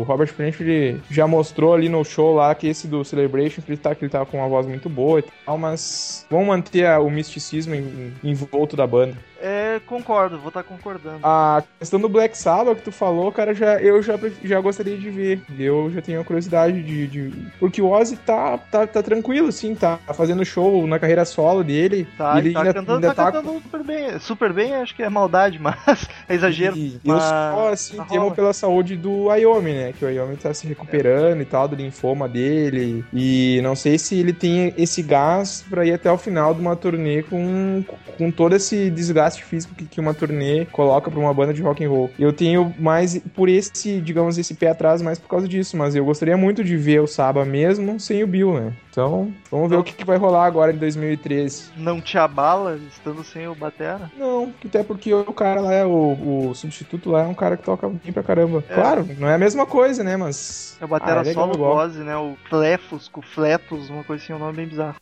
[0.00, 3.70] o Robert Plant ele já mostrou ali no show lá que esse do Celebration que
[3.70, 6.86] ele tá, que ele tá com uma voz muito boa e tal, mas vamos manter
[6.86, 9.14] a- o misticismo em, em volta da banda.
[9.40, 11.20] É, concordo, vou estar concordando.
[11.22, 15.10] A questão do Black Sabbath que tu falou, cara, já, eu já, já gostaria de
[15.10, 15.42] ver.
[15.58, 17.06] Eu já tenho a curiosidade de.
[17.06, 21.62] de- Porque o Ozzy tá, tá, tá tranquilo, sim, tá fazendo show na carreira solo
[21.62, 22.08] dele.
[22.16, 24.18] Tá, ele tá ainda, cantando, ainda tá tá cantando super bem.
[24.18, 26.76] Super bem, acho que é maldade, mas é exagero.
[26.76, 29.92] E mas eu só, assim, mas temo pela saúde do Ayomi, né?
[29.92, 33.04] Que o Ayomi tá se recuperando e tal, do linfoma dele.
[33.12, 36.74] E não sei se ele tem esse gás pra ir até o final de uma
[36.74, 37.84] turnê com,
[38.16, 41.84] com todo esse desgaste físico que, que uma turnê coloca pra uma banda de rock
[41.84, 42.10] and roll.
[42.18, 46.04] Eu tenho mais por esse, digamos, esse pé atrás mais por causa disso, mas eu
[46.04, 48.72] gostaria muito de ver o Saba mesmo sem o Bill, né?
[48.90, 51.64] Então, vamos ver Então- o que, que vai rolar agora em 2013.
[51.76, 54.10] Não te abala estando sem o Batera?
[54.16, 57.62] Não, até porque o cara lá, é o, o substituto lá, é um cara que
[57.62, 58.64] toca bem pra caramba.
[58.68, 58.74] É.
[58.74, 60.16] Claro, não é a mesma coisa, né?
[60.16, 60.78] Mas.
[60.80, 62.16] É o Batera Ah, é solo né?
[62.16, 64.96] O Clefus, com Fletus, uma coisa assim, um nome bem bizarro.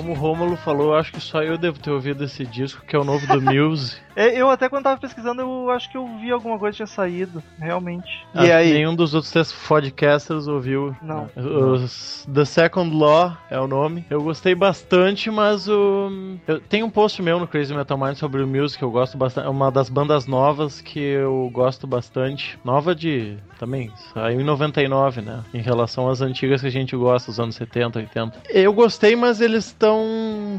[0.00, 2.96] Como o Rômulo falou, eu acho que só eu devo ter ouvido esse disco, que
[2.96, 3.98] é o novo do Muse.
[4.16, 6.86] É, Eu até quando tava pesquisando, eu acho que eu vi alguma coisa que tinha
[6.86, 8.26] saído, realmente.
[8.34, 8.72] Acho E que aí?
[8.72, 10.94] Nenhum dos outros três podcasters ouviu.
[11.00, 11.30] Não.
[11.36, 14.04] Os The Second Law é o nome.
[14.10, 16.10] Eu gostei bastante, mas o.
[16.46, 19.16] Eu, tem um post meu no Crazy Metal Mind sobre o Muse que eu gosto
[19.16, 19.46] bastante.
[19.46, 22.58] É uma das bandas novas que eu gosto bastante.
[22.64, 23.38] Nova de.
[23.58, 25.44] Também, saiu em 99, né?
[25.54, 28.38] Em relação às antigas que a gente gosta, os anos 70, 80.
[28.48, 29.89] Eu gostei, mas eles estão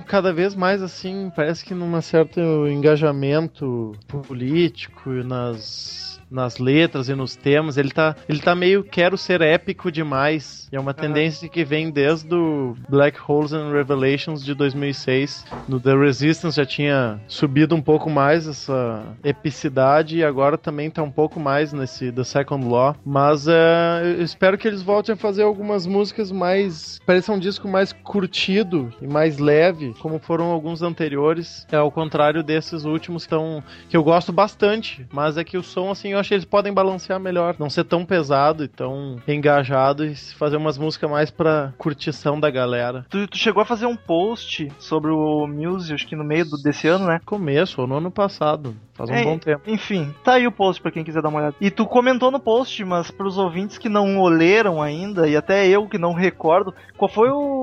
[0.08, 7.36] cada vez mais assim, parece que num certo engajamento político nas nas letras e nos
[7.36, 10.67] temas, ele tá, ele tá meio quero ser épico demais.
[10.72, 15.46] E é uma tendência que vem desde o Black Holes and Revelations de 2006.
[15.67, 21.04] No The Resistance já tinha subido um pouco mais essa epicidade e agora também tá
[21.04, 22.96] um pouco mais nesse The Second Law.
[23.06, 27.00] Mas eh, eu espero que eles voltem a fazer algumas músicas mais.
[27.06, 31.67] Pareça um disco mais curtido e mais leve, como foram alguns anteriores.
[31.72, 35.06] É ao contrário desses últimos que, tão, que eu gosto bastante.
[35.12, 37.55] Mas é que o som, assim, eu acho que eles podem balancear melhor.
[37.60, 42.49] Não ser tão pesado e tão engajado e fazer umas músicas mais pra curtição da
[42.49, 43.05] galera.
[43.10, 46.62] Tu, tu chegou a fazer um post sobre o Muse, acho que no meio do-
[46.62, 47.19] desse ano, né?
[47.25, 48.75] Começo, ou no ano passado.
[48.93, 49.63] Faz um É, bom tempo.
[49.67, 51.55] Enfim, tá aí o post pra quem quiser dar uma olhada.
[51.60, 55.88] E tu comentou no post, mas pros ouvintes que não leram ainda, e até eu
[55.88, 57.61] que não recordo, qual foi o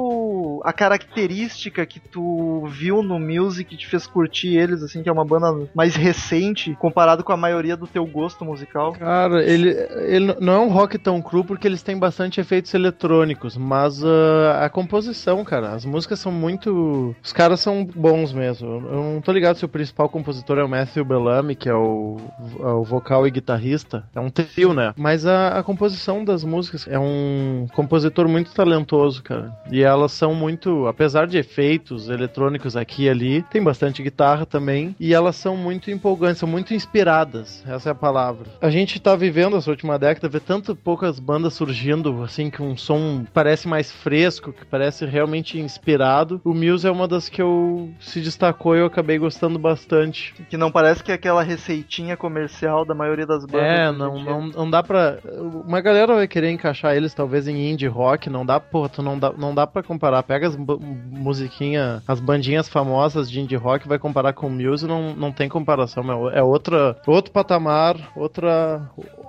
[0.64, 3.18] a característica que tu viu no
[3.64, 7.36] que te fez curtir eles, assim, que é uma banda mais recente, comparado com a
[7.36, 8.92] maioria do teu gosto musical?
[8.92, 9.70] Cara, ele,
[10.06, 14.64] ele não é um rock tão cru porque eles têm bastante efeitos eletrônicos, mas ah,
[14.64, 17.14] a composição, cara, as músicas são muito.
[17.22, 18.68] Os caras são bons mesmo.
[18.68, 22.16] Eu não tô ligado se o principal compositor é o Matthew Bellamy, que é o,
[22.60, 24.04] é o vocal e guitarrista.
[24.14, 24.94] É um trio, né?
[24.96, 29.52] Mas a, a composição das músicas é um compositor muito talentoso, cara.
[29.70, 30.47] E elas são muito.
[30.88, 34.94] Apesar de efeitos eletrônicos aqui e ali, tem bastante guitarra também.
[34.98, 37.62] E elas são muito empolgantes, são muito inspiradas.
[37.66, 38.46] Essa é a palavra.
[38.61, 42.76] A gente tá vivendo essa última década, vê tanto poucas bandas surgindo, assim, que um
[42.76, 46.40] som parece mais fresco, que parece realmente inspirado.
[46.44, 50.34] O Muse é uma das que eu se destacou e eu acabei gostando bastante.
[50.48, 53.78] Que não parece que é aquela receitinha comercial da maioria das bandas.
[53.78, 55.18] É, não, não, não dá pra.
[55.66, 59.18] Uma galera vai querer encaixar eles talvez em indie rock, não dá, porra, tu não
[59.18, 60.22] dá, não dá pra comparar.
[60.22, 64.87] Pega as ba- musiquinhas, as bandinhas famosas de indie rock, vai comparar com o Muse,
[64.87, 66.31] não, não tem comparação, meu.
[66.31, 68.88] É outra, outro patamar, outra,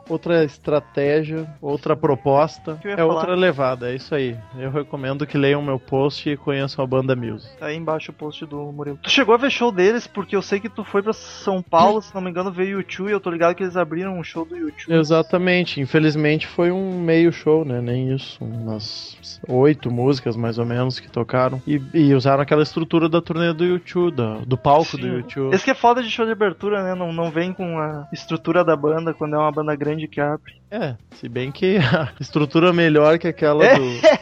[0.10, 3.14] outra estratégia, outra proposta, é falar.
[3.14, 4.36] outra levada, é isso aí.
[4.58, 7.50] Eu recomendo que leiam meu post e conheçam a banda Muse.
[7.58, 8.98] Tá aí embaixo o post do Murilo.
[9.02, 12.02] Tu chegou a ver show deles, porque eu sei que tu foi pra São Paulo,
[12.02, 14.24] se não me engano, veio o YouTube e eu tô ligado que eles abriram um
[14.24, 14.94] show do YouTube.
[14.94, 17.82] Exatamente, infelizmente foi um meio show, né?
[17.82, 23.08] Nem isso, umas oito músicas mais ou menos que tocaram e, e usaram aquela estrutura
[23.10, 25.14] da turnê do YouTube, da- do palco do Sim.
[25.18, 25.54] YouTube.
[25.56, 26.96] Esse que é foda de show de abertura, né?
[26.96, 30.60] Não, não vem com a estrutura da banda quando é uma banda grande que abre.
[30.72, 33.76] É, se bem que a estrutura melhor que aquela É.
[33.76, 33.82] do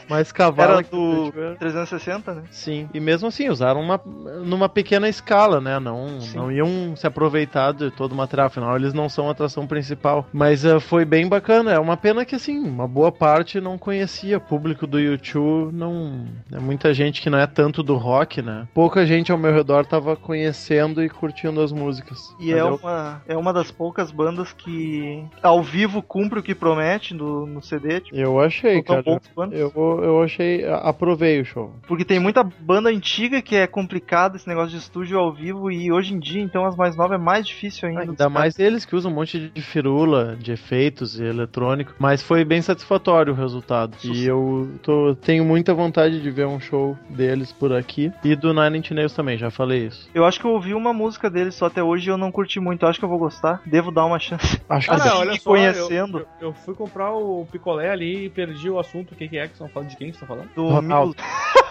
[0.10, 1.58] mais cavalo do YouTube.
[1.60, 2.44] 360, né?
[2.52, 4.00] Sim, e mesmo assim usaram uma
[4.46, 5.78] numa pequena escala, né?
[5.80, 6.38] Não, Sim.
[6.38, 10.26] não iam se aproveitar de todo o material, afinal eles não são a atração principal.
[10.32, 11.72] Mas eh, foi bem bacana.
[11.74, 14.40] É uma pena que assim, uma boa parte não conhecia.
[14.40, 18.68] Público do YouTube não é muita gente que não é tanto do rock, né?
[18.74, 22.36] Pouca gente ao meu redor tava conhecendo e curtindo as músicas.
[22.40, 26.54] E é eu- uma, é uma das poucas bandas que ao vivo cumpre o que
[26.54, 28.02] promete no, no CD.
[28.02, 29.04] Tipo, Eu achei, cara.
[29.52, 29.72] Eu,
[30.04, 30.66] eu achei.
[30.68, 31.74] Aprovei o show.
[31.88, 35.92] Porque tem muita banda antiga que é complicado esse negócio de estúdio ao vivo e
[35.92, 38.02] hoje em dia, então, as mais novas é mais difícil ainda.
[38.02, 41.94] Ainda mais eles que usam um monte de firula, de efeitos e eletrônico.
[41.98, 43.96] Mas foi bem satisfatório o resultado.
[44.04, 48.12] E eu tô, tenho muita vontade de ver um show deles por aqui.
[48.24, 50.10] E do Nine Inch Nails também, já falei isso.
[50.14, 52.60] Eu acho que eu ouvi uma música deles só até hoje e eu não curti
[52.60, 52.84] muito.
[52.84, 53.62] Eu acho que eu vou gostar.
[53.66, 54.60] Devo dar uma chance.
[54.70, 56.18] Acho Ah, que Assim, não, olha só, conhecendo.
[56.20, 59.14] Eu, eu, eu fui comprar o picolé ali e perdi o assunto.
[59.14, 59.90] O que, que é que estão falando?
[59.90, 60.50] De quem que estão falando?
[60.56, 61.16] Do Ronaldo.
[61.18, 61.26] Mil-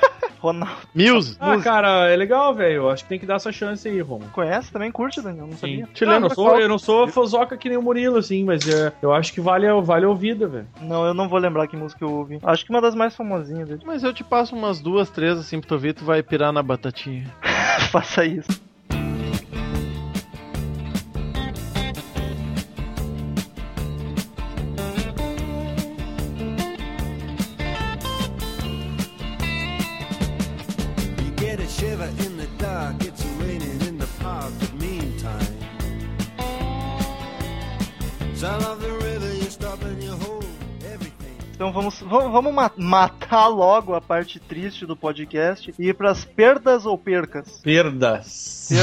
[0.46, 0.76] Ronaldo.
[0.94, 1.36] Muse!
[1.40, 2.88] Ah, cara, é legal, velho.
[2.88, 4.30] Acho que tem que dar essa chance aí, Romulo.
[4.30, 4.70] Conhece?
[4.72, 5.46] Também curte, Daniel?
[5.46, 5.58] Não Sim.
[5.58, 5.88] sabia.
[5.92, 6.60] Te Ah, eu, lembra não sou, qual?
[6.60, 9.66] eu não sou fozoca que nem o Murilo, assim, mas é, eu acho que vale,
[9.82, 10.66] vale a ouvida, velho.
[10.80, 12.38] Não, eu não vou lembrar que música eu ouvi.
[12.42, 13.82] Acho que uma das mais famosinhas dele.
[13.84, 16.62] Mas eu te passo umas duas, três assim pra tu ver, tu vai pirar na
[16.62, 17.24] batatinha.
[17.90, 18.65] Faça isso.
[41.56, 46.22] Então vamos, vamos, vamos ma- matar logo a parte triste do podcast e ir pras
[46.22, 47.60] perdas ou percas.
[47.62, 48.68] Perdas.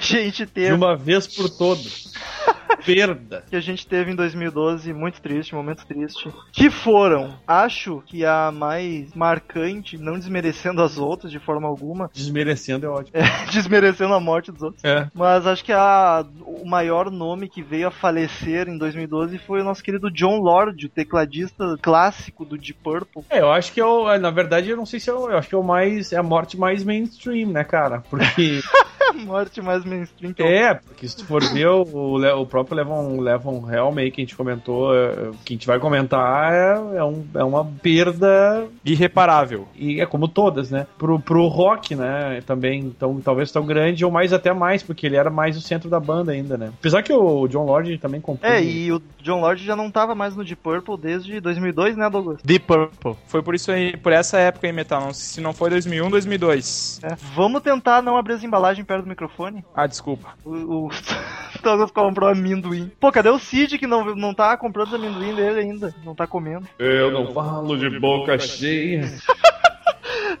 [0.00, 2.12] Que a gente De teve, uma vez por todas.
[2.84, 3.44] Perda.
[3.48, 6.32] que a gente teve em 2012, muito triste, momento triste.
[6.52, 12.86] Que foram, acho que a mais marcante, não desmerecendo as outras de forma alguma, Desmerecendo
[12.86, 13.18] é ótimo.
[13.52, 14.84] desmerecendo a morte dos outros.
[14.84, 15.08] É.
[15.14, 19.64] Mas acho que a, o maior nome que veio a falecer em 2012 foi o
[19.64, 23.24] nosso querido John Lord, o tecladista clássico do Deep Purple.
[23.30, 25.38] É, eu acho que é o, na verdade, eu não sei se é o, eu
[25.38, 28.02] acho que é o mais, é a morte mais mainstream, né, cara?
[28.10, 28.60] Porque,
[29.10, 32.76] A morte mais mainstream que eu é, porque se tu for ver o, o, próprio
[32.76, 36.96] Levon, Levon Helm aí que a gente comentou, é, que a gente vai comentar, é,
[36.96, 39.68] é, um, é uma perda Irreparável.
[39.76, 40.86] e é como todas, né?
[40.98, 42.42] Pro, pro rock, né?
[42.46, 45.90] Também, então, talvez tão grande ou mais até mais, porque ele era mais o centro
[45.90, 46.72] da banda ainda, né?
[46.78, 48.50] Apesar que o John Lord também compôs.
[48.50, 52.08] É, e o John Lord já não tava mais no Deep Purple desde 2002, né,
[52.08, 52.40] Douglas?
[52.42, 53.14] Deep Purple.
[53.26, 55.00] Foi por isso aí, por essa época aí, Metal.
[55.00, 57.00] Não, se não foi 2001, 2002.
[57.02, 57.14] É.
[57.34, 59.64] Vamos tentar não abrir as embalagens perto do microfone?
[59.74, 60.34] Ah, desculpa.
[60.44, 60.90] O, o...
[61.62, 62.92] Douglas comprou amendoim.
[63.00, 65.94] Pô, cadê o Cid que não, não tá comprando os amendoim dele ainda?
[66.04, 66.68] Não tá comendo.
[66.78, 69.02] Eu não falo de boca cheia.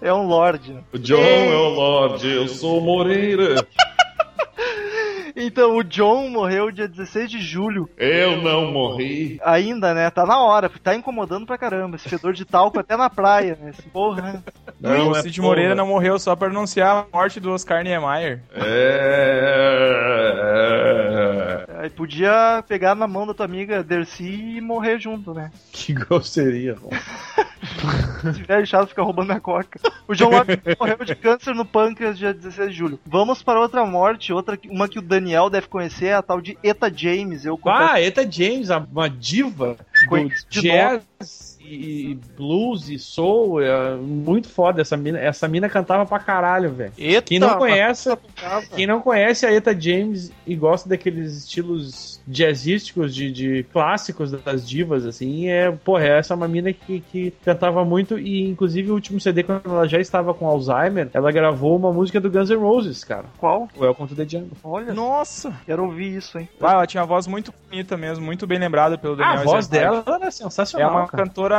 [0.00, 0.76] É um Lorde.
[0.92, 3.66] O John é o Lorde, eu sou o Moreira.
[5.36, 7.90] Então, o John morreu dia 16 de julho.
[7.96, 9.40] Eu não morri.
[9.44, 10.08] Ainda, né?
[10.10, 10.70] Tá na hora.
[10.82, 11.96] Tá incomodando pra caramba.
[11.96, 13.70] Esse fedor de talco até na praia, né?
[13.70, 14.42] Esse porra, né?
[14.80, 15.48] Não, o é Cid porra.
[15.48, 18.42] Moreira não morreu só pra anunciar a morte do Oscar Niemeyer.
[18.54, 19.54] É...
[21.78, 25.50] Aí podia pegar na mão da tua amiga Dercy e morrer junto, né?
[25.72, 26.76] Que grosseria.
[26.80, 26.90] Ron.
[28.22, 29.78] Se tiver chato, fica roubando minha coca.
[30.08, 33.00] O John Locke morreu de câncer no pâncreas dia 16 de julho.
[33.04, 36.58] Vamos para outra morte, outra uma que o Daniel deve conhecer, é a tal de
[36.62, 37.44] Eta James.
[37.44, 39.76] Eu Ah, Eta James, uma diva
[40.08, 45.18] do de jazz e blues e soul, é muito foda essa mina.
[45.18, 46.92] Essa mina cantava pra caralho, velho.
[46.98, 48.10] Eita, Quem não conhece,
[48.74, 54.66] quem não conhece a Eta James e gosta daqueles estilos jazzísticos de, de clássicos das
[54.68, 58.94] divas, assim, é, porra, essa é uma mina que, que cantava muito e, inclusive, o
[58.94, 62.56] último CD, quando ela já estava com Alzheimer, ela gravou uma música do Guns N'
[62.56, 63.24] Roses, cara.
[63.38, 63.68] Qual?
[63.78, 64.56] Welcome to the Jungle.
[64.62, 65.52] Olha, Nossa!
[65.66, 66.48] quero ouvir isso, hein?
[66.60, 69.66] Ah, ela tinha uma voz muito bonita mesmo, muito bem lembrada pelo Daniel a voz
[69.70, 70.04] Eisenhardt.
[70.04, 71.24] dela era É sensacional, uma cara.
[71.24, 71.54] cantora,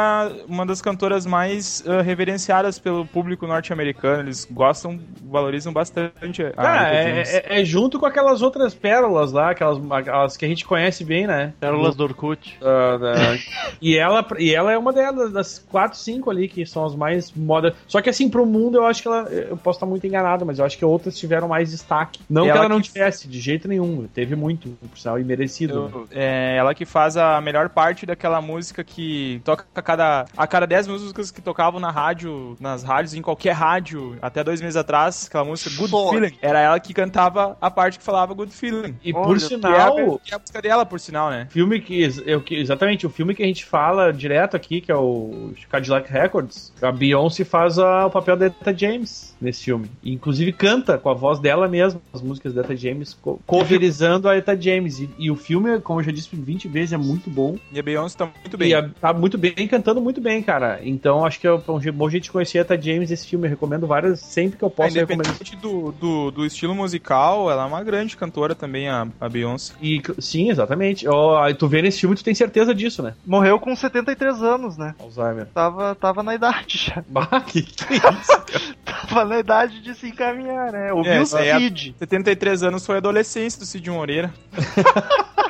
[0.47, 4.23] uma das cantoras mais ah, reverenciadas pelo público norte-americano.
[4.23, 9.31] Eles gostam, valorizam bastante a Cara, Rita é, é- é junto com aquelas outras pérolas
[9.31, 11.53] lá, aquelas, aquelas que a gente conhece bem, né?
[11.59, 12.57] Pérolas do Orkut.
[12.61, 13.37] Ah, da-
[13.81, 17.31] e, ela, e ela é uma delas, das quatro, cinco ali, que são as mais
[17.33, 17.73] moda.
[17.87, 19.23] Só que assim, pro mundo, eu acho que ela.
[19.29, 22.19] Eu posso estar muito enganado, mas eu acho que outras tiveram mais destaque.
[22.29, 24.07] Não E que ela ela não que- tivesse, de jeito nenhum.
[24.13, 25.83] Teve muito, por sinal, e merecido.
[25.85, 25.89] né?
[25.93, 30.65] Eu- é ela que faz a melhor parte daquela música que toca cada, a cada
[30.67, 35.27] 10 músicas que tocavam na rádio, nas rádios, em qualquer rádio, até dois meses atrás,
[35.27, 35.91] aquela música Good.
[36.09, 36.37] Feeling.
[36.41, 38.97] Era ela que cantava a parte que falava Good Feeling.
[39.03, 41.47] E Olha, por Que é, a, sinal, que é a música dela, por sinal, né?
[41.49, 42.55] filme que, eu, que.
[42.55, 46.91] Exatamente, o filme que a gente fala direto aqui, que é o Cadillac Records, a
[46.91, 49.89] Beyoncé faz a- o papel da Eta James nesse filme.
[50.03, 54.29] E, inclusive canta com a voz dela mesma as músicas da Eta James, co- coverizando
[54.29, 54.99] a Eta James.
[54.99, 57.57] E, e o filme, como eu já disse 20 vezes, é muito bom.
[57.71, 58.69] E a Beyoncé tá muito bem.
[58.69, 60.79] E a- tá muito bem cantando muito bem, cara.
[60.83, 61.61] Então acho que é um
[61.93, 63.45] bom jeito de conhecer a Eta James esse filme.
[63.47, 65.25] Eu recomendo várias, sempre que eu posso, recomendo.
[65.27, 69.73] Independente do, do, do estilo musical, ela é uma grande cantora também, a, a Beyoncé.
[69.81, 71.05] E, sim, exatamente.
[71.41, 73.13] Aí tu vê nesse filme, tu tem certeza disso, né?
[73.25, 74.95] Morreu com 73 anos, né?
[74.99, 75.47] Alzheimer.
[75.53, 77.03] Tava, tava na idade já.
[77.07, 78.75] Bah, que, que isso?
[78.85, 80.93] Tava na idade de se encaminhar, né?
[80.93, 81.95] Ouviu É, o é- Cid.
[81.99, 84.33] 73 anos foi a adolescência do Cid Moreira.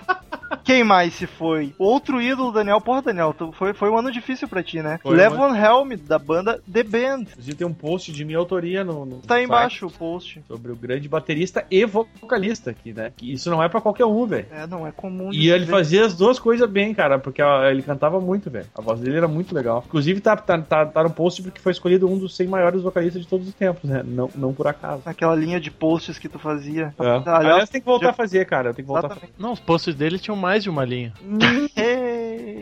[0.66, 1.74] Quem mais se foi?
[1.78, 2.82] Outro ídolo, Daniel.
[2.82, 5.00] Porra, Daniel, tu- foi, foi um ano difícil pra ti, né?
[5.02, 7.22] Foi, Levon Helm, da banda The Band.
[7.22, 10.42] Inclusive tem um post de minha autoria no, no Tá aí embaixo o post.
[10.48, 13.12] sobre o grande baterista e vocalista aqui, né?
[13.16, 14.48] Que isso não é pra qualquer um, velho.
[14.52, 15.30] É, não é comum.
[15.32, 15.72] E ele ver.
[15.72, 18.66] fazia as duas coisas bem, cara, porque ele cantava muito, velho.
[18.76, 19.84] A voz dele era muito legal.
[19.86, 23.22] Inclusive, tá, tá, tá, tá no post porque foi escolhido um dos 100 maiores vocalistas
[23.22, 24.02] de todos os tempos, né?
[24.04, 25.04] Não, não por acaso.
[25.06, 26.94] Naquela linha de posts que tu fazia.
[27.00, 27.04] É.
[27.06, 28.74] Aliás, Aliás, tem que voltar já- a fazer, cara.
[28.74, 29.26] Tem que voltar a fazer.
[29.26, 29.42] Exatamente.
[29.42, 31.14] Não, os posts dele tinham mais de uma linha.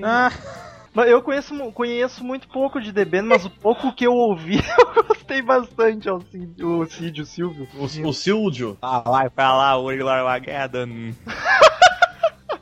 [0.03, 0.32] Ah,
[0.93, 4.58] Mas eu conheço, conheço muito pouco de The Band, mas o pouco que eu ouvi,
[4.95, 7.67] eu gostei bastante o Cid, o Silvio.
[7.75, 8.77] O, o Silvio.
[8.82, 11.13] ah, vai pra lá, o Armageddon.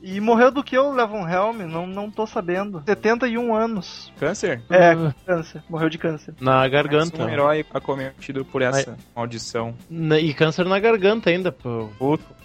[0.01, 1.59] E morreu do que o Levon Helm?
[1.69, 2.81] Não, não tô sabendo.
[2.85, 4.11] 71 anos.
[4.19, 4.61] Câncer?
[4.69, 5.13] É, Ah.
[5.25, 5.63] câncer.
[5.69, 6.33] Morreu de câncer.
[6.41, 7.23] Na garganta.
[7.23, 9.75] Um herói acometido por essa maldição.
[9.89, 11.87] Na- E câncer na garganta ainda, pô.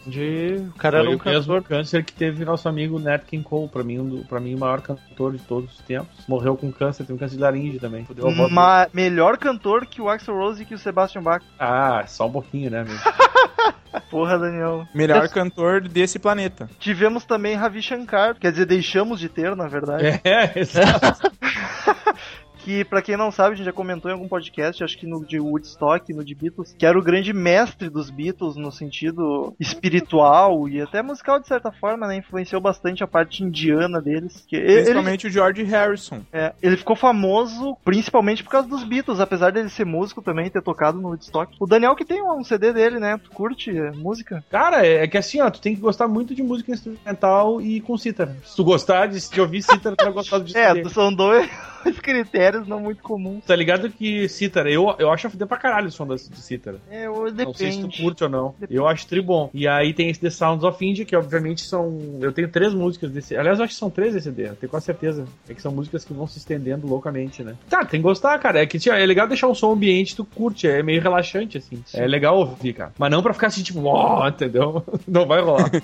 [0.07, 0.63] De...
[0.69, 1.69] O cara era Foi um o mesmo cantor.
[1.69, 4.59] câncer que teve nosso amigo Nat King Cole, pra mim, um do, pra mim o
[4.59, 6.25] maior cantor de todos os tempos.
[6.29, 8.05] Morreu com câncer, teve um câncer de laringe também.
[8.05, 8.31] Fudeu.
[8.51, 11.43] Ma melhor cantor que o Axel Rose e que o Sebastian Bach.
[11.59, 12.97] Ah, só um pouquinho, né, meu?
[14.11, 14.87] Porra, Daniel.
[14.95, 16.69] Melhor cantor desse planeta.
[16.79, 20.21] Tivemos também Ravi Shankar, quer dizer, deixamos de ter, na verdade.
[20.25, 21.31] é, exato.
[22.67, 25.25] Que, pra quem não sabe, a gente já comentou em algum podcast, acho que no
[25.25, 30.69] de Woodstock, no de Beatles, que era o grande mestre dos Beatles no sentido espiritual
[30.69, 32.17] e até musical, de certa forma, né?
[32.17, 34.45] Influenciou bastante a parte indiana deles.
[34.49, 36.23] Que ele, Principalmente o George Harrison.
[36.33, 40.61] é, ele ficou famoso principalmente por causa dos Beatles, apesar dele ser músico também, ter
[40.61, 41.55] tocado no Woodstock.
[41.61, 43.17] O Daniel que tem um CD dele, né?
[43.23, 44.45] Tu curte é, música?
[44.51, 47.81] Cara, é é que assim, ó, tu tem que gostar muito de música instrumental e
[47.83, 48.35] com cítara.
[48.45, 50.89] Se tu gostar de, de ouvir cítara, tu vai gostar de É, CD.
[50.89, 51.47] são dois
[52.03, 53.45] critérios não muito comuns.
[53.45, 56.23] Tá ligado que cítara, eu, eu acho a fuder pra caralho o som da, de
[56.41, 56.79] cítara.
[56.91, 58.03] É, eu- Não sei se tu depende.
[58.03, 58.55] curte ou não.
[58.71, 59.51] Eu acho tri bom.
[59.53, 61.99] E aí tem esse The Sounds of India, que obviamente são.
[62.21, 63.37] Eu tenho três músicas desse.
[63.37, 65.25] Aliás, eu acho que são três desse CD, eu tenho quase certeza.
[65.49, 67.55] É que são músicas que vão se estendendo loucamente, né?
[67.71, 68.61] Cara, tem que gostar, cara.
[68.63, 71.83] É que tia, é legal deixar um som ambiente, tu curte, é meio relaxante, assim.
[71.95, 72.93] É legal ouvir, cara.
[72.99, 74.85] Mas não pra ficar assim, tipo, ó, entendeu?
[75.07, 75.71] Não vai rolar.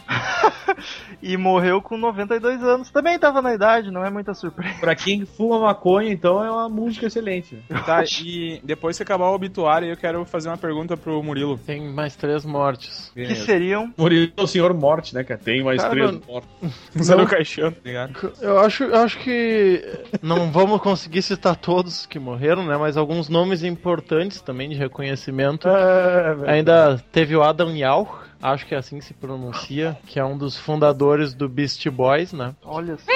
[1.23, 2.91] E morreu com 92 anos.
[2.91, 4.75] Também tava na idade, não é muita surpresa.
[4.81, 7.59] pra quem fuma maconha, então é uma música excelente.
[7.87, 11.59] Tá, e depois que acabar o obituário, eu quero fazer uma pergunta pro Murilo.
[11.59, 13.11] Tem mais três mortes.
[13.14, 13.92] Que seriam.
[13.96, 15.40] Murilo é o senhor morte, né, cara?
[15.42, 16.51] Tem mais Cara, três não- mortes.
[16.98, 18.33] Usando o caixão, tá ligado?
[18.40, 19.85] Eu acho, eu acho que
[20.22, 22.77] não vamos conseguir citar todos que morreram, né?
[22.77, 25.68] Mas alguns nomes importantes também de reconhecimento.
[25.68, 26.51] É, velho.
[26.51, 30.37] Ainda teve o Adam Yauch, acho que é assim que se pronuncia, que é um
[30.37, 32.55] dos fundadores do Beast Boys, né?
[32.64, 33.12] Olha só.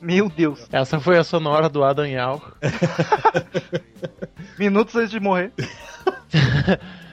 [0.00, 0.66] Meu Deus.
[0.72, 2.44] Essa foi a sonora do Adam Yauch.
[4.58, 5.52] Minutos antes de morrer.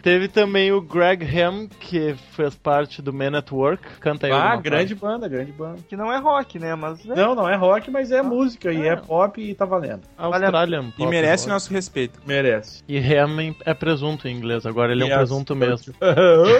[0.02, 3.82] Teve também o Greg Ham, que fez parte do Man at Work.
[4.00, 5.80] Canta aí Ah, grande banda, grande banda.
[5.90, 6.76] Que não é rock, né?
[6.76, 7.16] Mas é.
[7.16, 10.02] Não, não é rock, mas é música e é pop e tá valendo.
[10.16, 10.44] parte.
[10.44, 11.54] Australian E Pop merece Rock.
[11.54, 12.20] nosso respeito.
[12.24, 12.84] Merece.
[12.88, 15.18] E Ham é presunto em inglês, agora ele é um Yes.
[15.18, 15.92] presunto mesmo.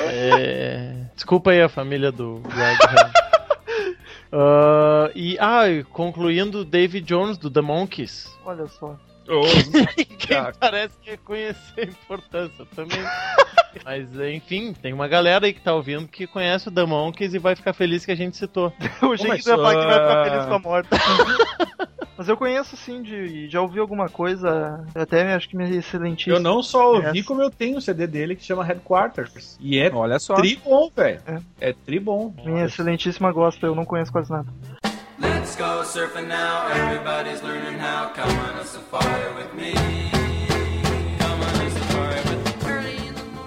[0.10, 0.96] É...
[1.14, 3.12] Desculpa aí a família do Greg Ham.
[4.38, 8.38] Ah, e, ah, concluindo, David Jones do The Monkeys.
[8.46, 8.98] Olha só.
[10.20, 13.00] Quem parece reconhecer a importância também.
[13.84, 17.40] Mas enfim, tem uma galera aí que tá ouvindo que conhece o The Monkeys e
[17.40, 18.72] vai ficar feliz que a gente citou.
[19.00, 20.90] Tu ia falar que vai ficar ah, feliz com a morte.
[22.18, 26.36] Mas eu conheço sim, de, já ouvi alguma coisa, até acho que me excelentíssimo.
[26.36, 27.28] Eu não só ouvi, Essa.
[27.28, 29.58] como eu tenho o CD dele que chama Headquarters.
[29.60, 30.36] E é Olha só.
[30.36, 31.20] tri bom, velho.
[31.28, 31.70] É.
[31.70, 32.34] É tri bom.
[32.46, 34.48] Minha excelentíssima gosta, eu não conheço quase nada.
[35.20, 36.68] Let's go surfing now.
[36.70, 38.10] Everybody's learning how.
[38.14, 40.15] Come on a safari with me.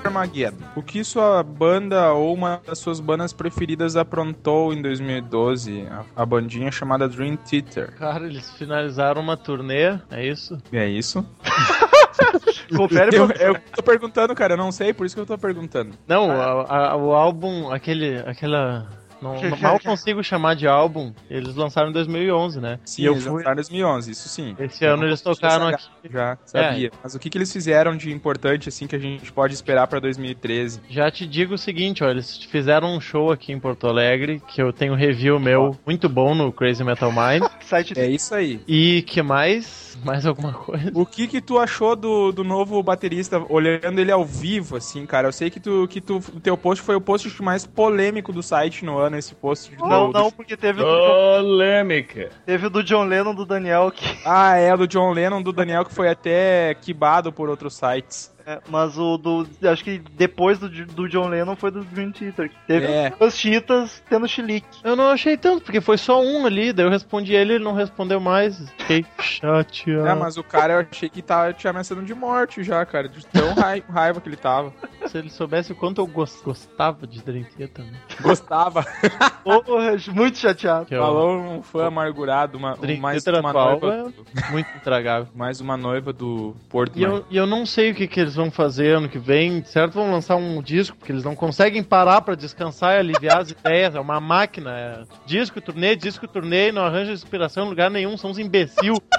[0.09, 0.57] Armageddon.
[0.75, 5.87] O que sua banda ou uma das suas bandas preferidas aprontou em 2012?
[5.91, 7.93] A, a bandinha chamada Dream Theater.
[7.97, 10.59] Cara, eles finalizaram uma turnê, é isso?
[10.73, 11.25] É isso?
[12.77, 15.93] Confere Eu, eu tô perguntando, cara, eu não sei, por isso que eu tô perguntando.
[16.07, 18.87] Não, a- a- o álbum, aquele, aquela
[19.21, 21.13] Não, mal consigo chamar de álbum.
[21.29, 22.79] Eles lançaram em 2011, né?
[22.85, 23.33] Sim, e eu eles fui.
[23.35, 24.57] lançaram em 2011, isso sim.
[24.59, 25.85] Esse ano eles tocaram aqui.
[26.11, 26.91] Já sabia.
[27.03, 30.01] Mas o que, que eles fizeram de importante, assim, que a gente pode esperar pra
[30.01, 30.81] 2013?
[30.89, 34.63] Já te digo o seguinte, ó, eles fizeram um show aqui em Porto Alegre, que
[34.63, 37.43] eu tenho um review meu muito bom no Crazy Metal Mind.
[37.61, 38.61] Site É isso aí.
[38.67, 39.99] E que mais?
[40.05, 40.91] Mais alguma coisa?
[40.95, 45.29] O que que tu achou do, do novo baterista, olhando ele ao vivo, assim, cara?
[45.29, 48.43] Eu sei que tu que tu, o teu post foi o post mais polêmico do
[48.43, 49.75] site no ano, esse post.
[49.79, 52.31] Não, do- não, porque teve o, do John, Polêmica.
[52.45, 55.85] teve o do John Lennon, do Daniel, que, Ah, é, do John Lennon, do Daniel,
[55.85, 58.33] que foi até quibado por outros sites.
[58.49, 62.49] É, mas o do, acho que depois do, do John Lennon foi do Dream Theater,
[62.49, 63.11] que teve É.
[63.11, 64.67] duas chitas tendo chilique.
[64.83, 67.75] Eu não achei tanto, porque foi só um ali, daí eu respondi ele, ele não
[67.75, 68.59] respondeu mais.
[68.79, 70.07] Fiquei chateado.
[70.07, 73.25] É, mas o cara eu achei que tava te ameaçando de morte já, cara, de
[73.27, 74.73] tão rai- raiva que ele tava.
[75.07, 77.99] Se ele soubesse o quanto eu gos- gostava de Dream Theater, né?
[78.21, 78.85] Gostava.
[79.45, 80.87] Porra, muito chateado.
[80.87, 84.13] Que Falou um fã amargurado, uma, Dream mais uma noiva.
[84.37, 85.29] é muito intragável.
[85.35, 86.99] Mais uma noiva do Porto.
[86.99, 89.63] E eu, e eu não sei o que, que eles vão fazer ano que vem.
[89.65, 93.51] Certo, vão lançar um disco, porque eles não conseguem parar pra descansar e aliviar as
[93.53, 93.95] ideias.
[93.95, 94.71] É uma máquina.
[94.71, 98.17] É disco, turnê, disco, turnê, e não arranja inspiração em lugar nenhum.
[98.17, 98.97] São uns imbecil.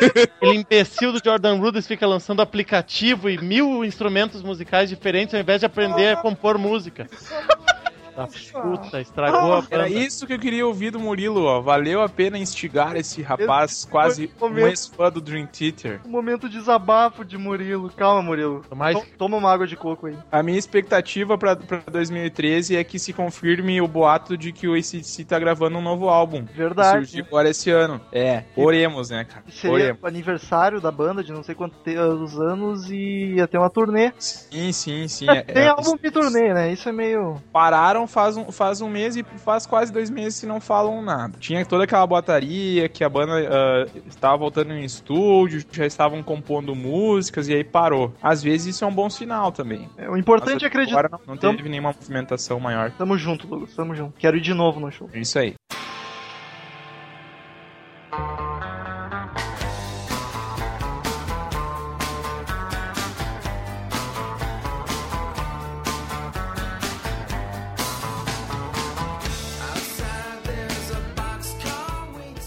[0.00, 5.60] Aquele imbecil do Jordan Rudess fica lançando aplicativo e mil instrumentos musicais diferentes ao invés
[5.60, 7.08] de aprender a compor música.
[8.16, 8.26] Tá
[8.62, 9.88] puta, estragou a Era banda.
[9.90, 11.60] isso que eu queria ouvir do Murilo, ó.
[11.60, 16.00] Valeu a pena instigar esse rapaz, quase foi um momento- ex-fã do Dream Theater.
[16.06, 17.90] Um momento de desabafo de Murilo.
[17.90, 18.64] Calma, Murilo.
[18.74, 20.16] Mas- Toma uma água de coco aí.
[20.32, 24.74] A minha expectativa pra, pra 2013 é que se confirme o boato de que o
[24.74, 26.44] ACDC tá gravando um novo álbum.
[26.46, 27.06] Que Verdade.
[27.06, 28.00] surgiu agora esse ano.
[28.10, 29.44] É, oremos, né, cara?
[29.50, 30.02] Seria Oremos.
[30.02, 34.12] o aniversário da banda de não sei quantos anos e ia ter uma turnê.
[34.18, 35.26] Sim, sim, sim.
[35.36, 36.72] É, tem é, álbum de turnê, né?
[36.72, 37.36] Isso é meio.
[37.52, 41.38] pararam faz um, faz um mês e faz quase dois meses que não falam nada.
[41.38, 46.74] Tinha toda aquela botaria que a banda ah, estava voltando em estúdio, já estavam compondo
[46.74, 48.12] músicas e aí parou.
[48.22, 49.88] Às vezes isso é um bom sinal também.
[49.96, 51.06] É, o importante é acreditar.
[51.06, 52.90] Agora não, não teve nenhuma movimentação maior.
[52.92, 53.74] Tamo junto, Douglas.
[53.74, 54.14] Tamo junto.
[54.18, 55.08] Quero ir de novo no show.
[55.12, 55.54] É isso aí.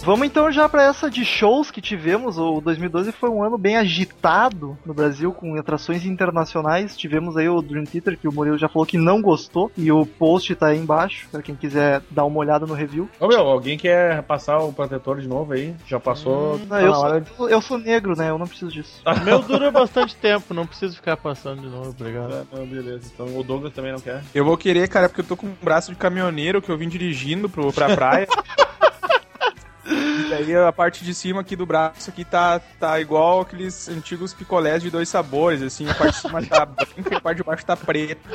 [0.10, 2.39] Vamos então já pra essa de shows que tivemos.
[2.39, 6.97] O 2012 foi um ano bem agitado no Brasil, com atrações internacionais.
[6.97, 9.72] Tivemos aí o Dream Theater, que o Murilo já falou que não gostou.
[9.78, 13.07] E o post tá aí embaixo, pra quem quiser dar uma olhada no review.
[13.20, 15.76] Ô meu, alguém quer passar o protetor de novo aí?
[15.86, 16.57] Já passou.
[16.57, 18.32] Não, tá eu, hora sou, eu sou negro, né?
[18.32, 19.03] Eu não preciso disso.
[19.22, 22.34] O meu dura bastante tempo, não preciso ficar passando de novo, obrigado.
[22.34, 23.12] Ah, não, beleza.
[23.14, 24.24] Então o Douglas também não quer.
[24.34, 26.89] Eu vou querer, cara, porque eu tô com um braço de caminhoneiro que eu vim
[26.89, 28.28] dirigindo pro, pra praia.
[29.89, 34.33] E aí a parte de cima aqui do braço aqui tá, tá igual aqueles antigos
[34.33, 37.43] picolés de dois sabores, assim, a parte de cima tá branca e a parte de
[37.43, 38.29] baixo tá preta.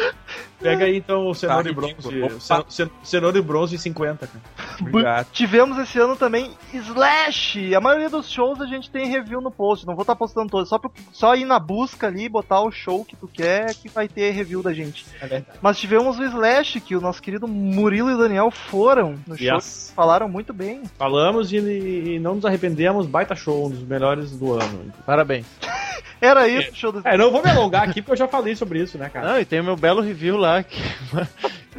[0.61, 2.11] Pega aí então o cenoura Tá, e ridículo.
[2.19, 2.35] bronze.
[2.35, 2.41] Opa.
[2.41, 4.43] cen- cen- Cenoura e bronze 50, cara.
[4.81, 5.27] Obrigado.
[5.31, 7.75] Tivemos esse ano também Slash!
[7.75, 10.69] A maioria dos shows a gente tem review no post, não vou estar postando todos,
[10.69, 14.09] só, pro- só ir na busca ali, botar o show que tu quer, que vai
[14.09, 15.05] ter review da gente.
[15.21, 15.43] É.
[15.61, 19.55] Mas tivemos o Slash, que o nosso querido Murilo e o Daniel foram no show,
[19.57, 19.93] Yes.
[19.95, 20.83] falaram muito bem.
[20.99, 23.07] Falamos e, e não nos arrependemos.
[23.07, 24.93] Baita show, um dos melhores do ano.
[25.05, 25.47] Parabéns.
[26.21, 28.81] Era isso show do É, não vou me alongar aqui porque eu já falei sobre
[28.81, 29.33] isso, né, cara?
[29.33, 30.81] Não, e tem o meu belo review lá que,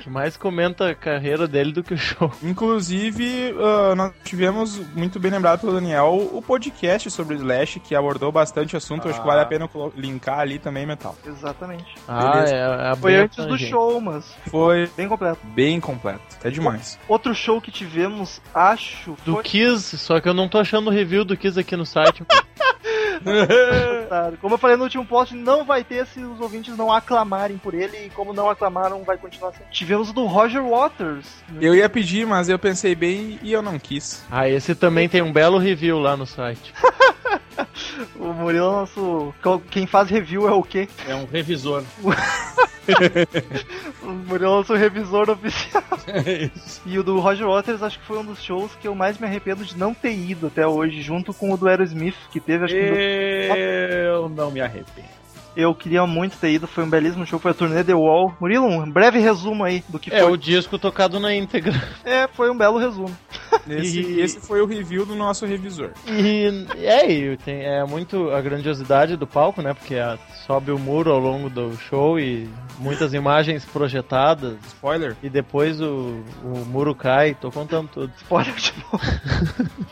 [0.05, 2.31] que mais comenta a carreira dele do que o show.
[2.43, 7.95] Inclusive, ah, nós tivemos, muito bem lembrado pelo Daniel, o podcast sobre o Slash, que
[7.95, 9.09] abordou bastante assunto.
[9.09, 11.15] Acho que vale a pena colo- linkar ali também, Metal.
[11.25, 11.95] Exatamente.
[12.07, 13.71] Ah, é, é Foi bem antes do abrangente.
[13.71, 15.39] show, mas Foi bem completo.
[15.43, 16.21] bem completo.
[16.43, 16.99] É demais.
[17.07, 20.93] Outro show que tivemos, acho, Do foi Kiss, só que eu não tô achando o
[20.93, 22.23] review do Kiss aqui no site.
[24.39, 27.73] Como eu falei no último post, não vai ter se os ouvintes não aclamarem por
[27.73, 29.69] ele, e como não aclamaram, vai continuar sendo.
[29.71, 31.27] Tivemos o do Roger Waters.
[31.59, 34.23] Eu ia pedir, mas eu pensei bem e eu não quis.
[34.29, 36.73] ah, esse também tem um belo review lá no site.
[38.19, 39.33] O Murilo é nosso.
[39.69, 40.87] Quem faz review é o quê?
[41.07, 41.83] É um revisor.
[44.03, 45.83] O Murilo é o nosso revisor oficial.
[46.07, 46.81] É isso.
[46.85, 49.25] E o do Roger Waters acho que foi um dos shows que eu mais me
[49.25, 52.73] arrependo de não ter ido até hoje, junto com o do Aerosmith, que teve, acho
[52.75, 52.79] que.
[52.79, 55.24] Eu não me arrependo.
[55.55, 58.33] Eu queria muito ter ido, foi um belíssimo show, foi a turnê The Wall.
[58.41, 60.31] Murilo, um breve resumo aí do que É foi.
[60.31, 61.73] o disco tocado na íntegra.
[62.05, 63.15] É, foi um belo resumo.
[63.67, 65.89] Esse, E- esse foi o review do nosso revisor.
[66.07, 69.73] E é, tem, é muito a grandiosidade do palco, né?
[69.73, 72.47] Porque a- sobe o muro ao longo do show e
[72.77, 74.55] muitas imagens projetadas.
[74.67, 75.15] Spoiler?
[75.23, 78.11] E depois o, o muro cai, tô contando tudo.
[78.17, 79.03] Spoiler de novo.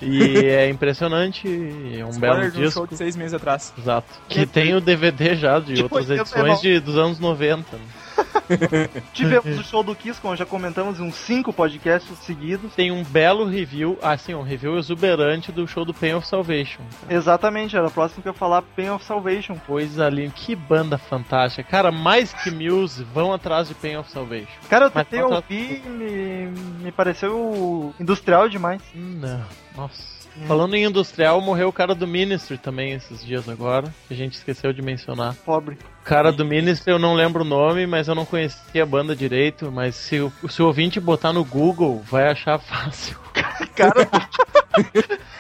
[0.01, 2.79] E é impressionante, e é um belo Spoiler de um disco.
[2.79, 3.73] show de seis meses atrás.
[3.77, 4.07] Exato.
[4.27, 6.49] Que tem o DVD já de De outras 89.
[6.51, 7.77] edições de, dos anos 90.
[7.77, 7.83] né?
[9.13, 12.73] Tivemos o show do Kiss, como já comentamos em uns cinco podcasts seguidos.
[12.75, 16.81] Tem um belo review, assim, um review exuberante do show do Pain of Salvation.
[17.09, 19.55] Exatamente, era o próximo que eu ia falar, Pain of Salvation.
[19.65, 21.63] Coisa linda, que banda fantástica.
[21.69, 24.47] Cara, mais que Muse, vão atrás de Pain of Salvation.
[24.69, 28.81] Cara, eu Mas tentei conta- ouvir e me, me pareceu industrial demais.
[28.93, 29.41] Não,
[29.75, 30.13] nossa.
[30.47, 34.33] Falando em industrial, morreu o cara do Ministry também esses dias agora, que a gente
[34.33, 35.35] esqueceu de mencionar.
[35.45, 35.77] Pobre.
[36.01, 39.15] O cara do Ministry eu não lembro o nome, mas eu não conhecia a banda
[39.15, 43.17] direito, mas se o, se o ouvinte botar no Google, vai achar fácil.
[43.75, 44.09] Cara.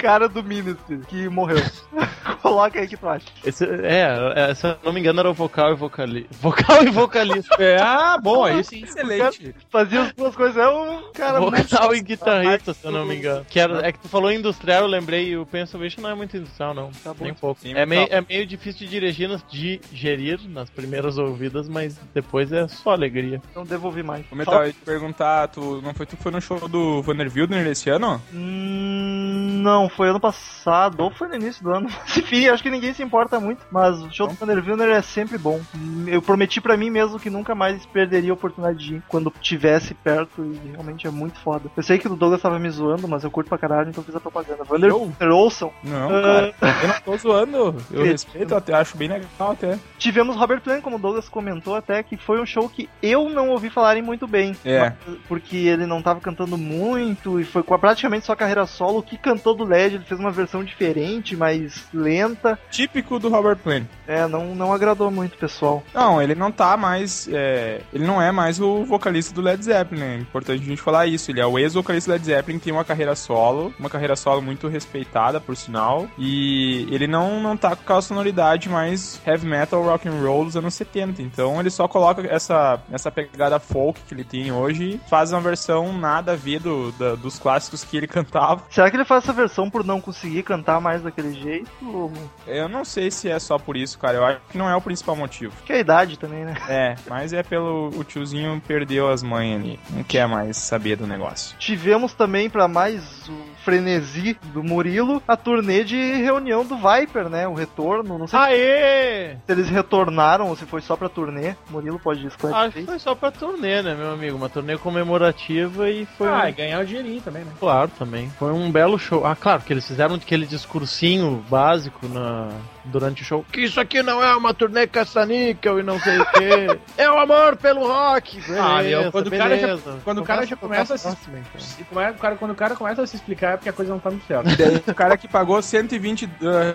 [0.00, 1.62] cara do Ministry, que morreu.
[2.42, 3.26] Coloca aí que tu acha.
[3.44, 6.28] Esse, é, é, se eu não me engano era o vocal e vocalista.
[6.40, 7.50] Vocal e vocalista.
[7.60, 8.82] É, ah, bom, aí sim.
[8.82, 9.54] Excelente.
[9.68, 11.62] Fazia as duas coisas, é um cara muito...
[11.68, 13.44] vocal e guitarrista, se eu não me engano.
[13.48, 16.36] Que era, é que tu falou industrial, eu lembrei, e o Pennsylvania não é muito
[16.36, 16.90] industrial, não.
[17.04, 17.24] Tá bom.
[17.24, 17.60] Nem pouco.
[17.60, 21.98] Sim, É meio, é meio difícil de dirigir, nas- de gerir nas primeiras ouvidas, mas
[22.14, 23.42] depois é só alegria.
[23.54, 24.24] Não devolvi mais.
[24.30, 27.02] O Metal, eu ia te perguntar, tu, não foi tu que foi no show do
[27.02, 28.20] Vanner Wildner esse ano?
[28.32, 31.88] Hum, não, foi ano passado, ou foi no início do ano.
[32.16, 33.62] Enfim, acho que ninguém se importa muito.
[33.70, 35.60] Mas o show do Thunder Wilner é sempre bom.
[36.06, 39.92] Eu prometi pra mim mesmo que nunca mais perderia a oportunidade de ir quando tivesse
[39.94, 41.70] perto e realmente é muito foda.
[41.76, 44.14] Eu sei que o Douglas tava me zoando, mas eu curto pra caralho, então fiz
[44.16, 44.64] a propaganda.
[44.64, 44.92] Vander
[45.32, 45.72] ouçam.
[45.84, 46.52] Não, Ah.
[46.60, 46.76] cara.
[46.82, 47.76] Eu não tô zoando.
[47.90, 49.78] Eu respeito, até acho bem legal até.
[49.98, 53.50] Tivemos Robert Plant, como o Douglas comentou até, que foi um show que eu não
[53.50, 54.56] ouvi falarem muito bem.
[54.64, 54.92] É.
[55.28, 58.98] Porque ele não tava cantando muito e foi com a- praticamente só carreira solo.
[58.98, 62.58] O que cantou do LED, ele fez uma versão diferente, mais lenta.
[62.70, 63.84] Típico do Robert Plant.
[64.06, 65.82] É, não, não agradou muito, pessoal.
[65.94, 67.28] Não, ele não tá mais.
[67.32, 70.02] é, ele não é mais o vocalista do Led Zeppelin.
[70.02, 71.30] É importante a gente falar isso.
[71.30, 74.42] Ele é o ex-vocalista do Led Zeppelin, que tem uma carreira solo, uma carreira solo
[74.42, 76.08] muito respeitada, por sinal.
[76.18, 80.56] E ele não, não tá com aquela sonoridade mais heavy metal, rock and roll dos
[80.56, 81.22] anos 70.
[81.22, 85.40] Então ele só coloca essa, essa pegada folk que ele tem hoje e faz uma
[85.40, 88.62] versão nada a ver do, da- dos clássicos que ele cantava.
[88.70, 91.70] Será que ele faz essa versão por não conseguir cantar mais daquele jeito?
[91.82, 92.12] Ou...
[92.46, 94.16] Eu não sei se é só por isso, cara.
[94.16, 95.54] Eu acho que não é o principal motivo.
[95.64, 96.54] Que é a idade também, né?
[96.68, 99.80] É, mas é pelo o tiozinho perdeu as manhas ali.
[99.90, 101.56] Não quer mais saber do negócio.
[101.58, 103.30] Tivemos também, pra mais
[103.64, 107.46] frenesi do Murilo, a turnê de reunião do Viper, né?
[107.46, 108.18] O retorno.
[108.18, 109.36] Não sei Aê!
[109.46, 111.54] se eles retornaram ou se foi só pra turnê.
[111.70, 112.82] Murilo pode Acho esclarecer.
[112.82, 114.36] que foi só pra turnê, né, meu amigo?
[114.36, 116.28] Uma turnê comemorativa e foi.
[116.28, 117.52] Ah, um- e ganhar o dinheirinho também, né?
[117.58, 118.30] Claro, também.
[118.38, 119.26] Foi um belo show.
[119.26, 122.48] Ah, claro, que eles fizeram aquele discursinho básico na...
[122.84, 123.44] durante o show.
[123.52, 126.78] Que isso aqui não é uma turnê caça-níquel e não sei o quê.
[126.96, 128.40] é o amor pelo rock.
[128.58, 129.98] Ah, meu, Beleza, quando o cara já- beleza.
[130.04, 131.86] quando o cara já começa a se- próxima, então.
[131.88, 133.92] Como é- o cara- quando o cara começa a se explicar é porque a coisa
[133.92, 134.50] não tá muito certa.
[134.56, 136.30] Daí o cara que pagou 120 uh,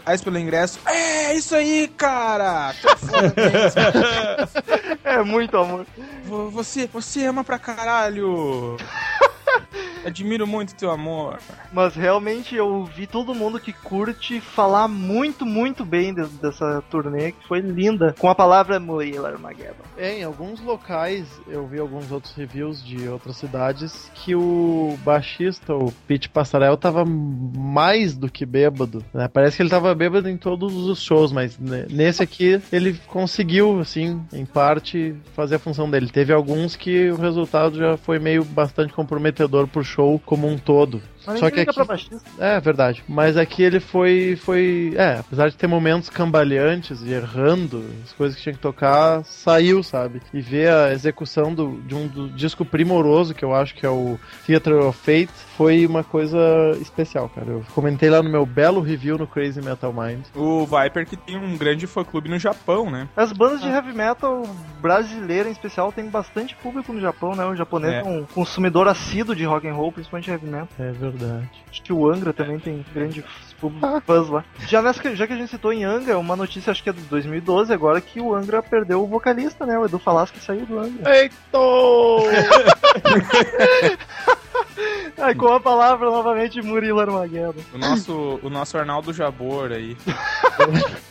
[0.06, 0.80] reais pelo ingresso.
[0.86, 2.74] É, isso aí, cara!
[5.04, 5.16] É.
[5.18, 5.86] É muito amor.
[6.26, 8.76] Vo- Você, você ama pra caralho!
[10.06, 11.40] Admiro muito teu amor.
[11.74, 17.32] Mas realmente eu vi todo mundo que curte falar muito, muito bem de- dessa turnê,
[17.32, 18.14] que foi linda.
[18.20, 19.84] Com a palavra Murilo Armageddon.
[19.98, 25.74] É, em alguns locais, eu vi alguns outros reviews de outras cidades, que o baixista,
[25.74, 29.04] o Pete Passarel, tava mais do que bêbado.
[29.14, 29.28] né?
[29.28, 33.80] Parece que ele tava bêbado em todos os shows, mas ne- nesse aqui ele conseguiu,
[33.80, 36.10] assim, em parte, fazer a função dele.
[36.10, 41.02] Teve alguns que o resultado já foi meio bastante comprometedor pro show como um todo.
[41.26, 41.80] Mas Só que aqui,
[42.40, 43.04] é verdade.
[43.08, 44.36] Mas aqui ele foi.
[44.36, 44.94] foi.
[44.96, 49.82] É, apesar de ter momentos cambaleantes e errando, as coisas que tinha que tocar, saiu,
[49.84, 50.22] sabe?
[50.34, 53.90] E ver a execução do, de um do disco primoroso, que eu acho que é
[53.90, 56.38] o Theatre of Fate, foi uma coisa
[56.82, 57.48] especial, cara.
[57.48, 60.26] Eu comentei lá no meu belo review no Crazy Metal Mind.
[60.36, 63.08] O Viper que tem um grande fã-clube no Japão, né?
[63.16, 64.44] As bandas de heavy metal
[64.82, 67.46] brasileira em especial tem bastante público no Japão, né?
[67.46, 68.04] O japonês é, É.
[68.04, 70.68] um consumidor assíduo de rock and roll, principalmente heavy metal.
[70.80, 71.15] É verdade.
[71.70, 73.24] Acho que o Angra também tem grande
[73.60, 74.44] público fãs lá.
[74.68, 77.02] Já, nessa, já que a gente citou em Angra, uma notícia acho que é de
[77.02, 79.78] 2012 agora que o Angra perdeu o vocalista, né?
[79.78, 81.18] O Edu Falaschi saiu do Angra.
[81.18, 81.36] Eita!
[85.18, 87.62] Aí com a palavra novamente Murilo Armageddon.
[87.74, 89.98] O nosso, o nosso Arnaldo Jabor aí.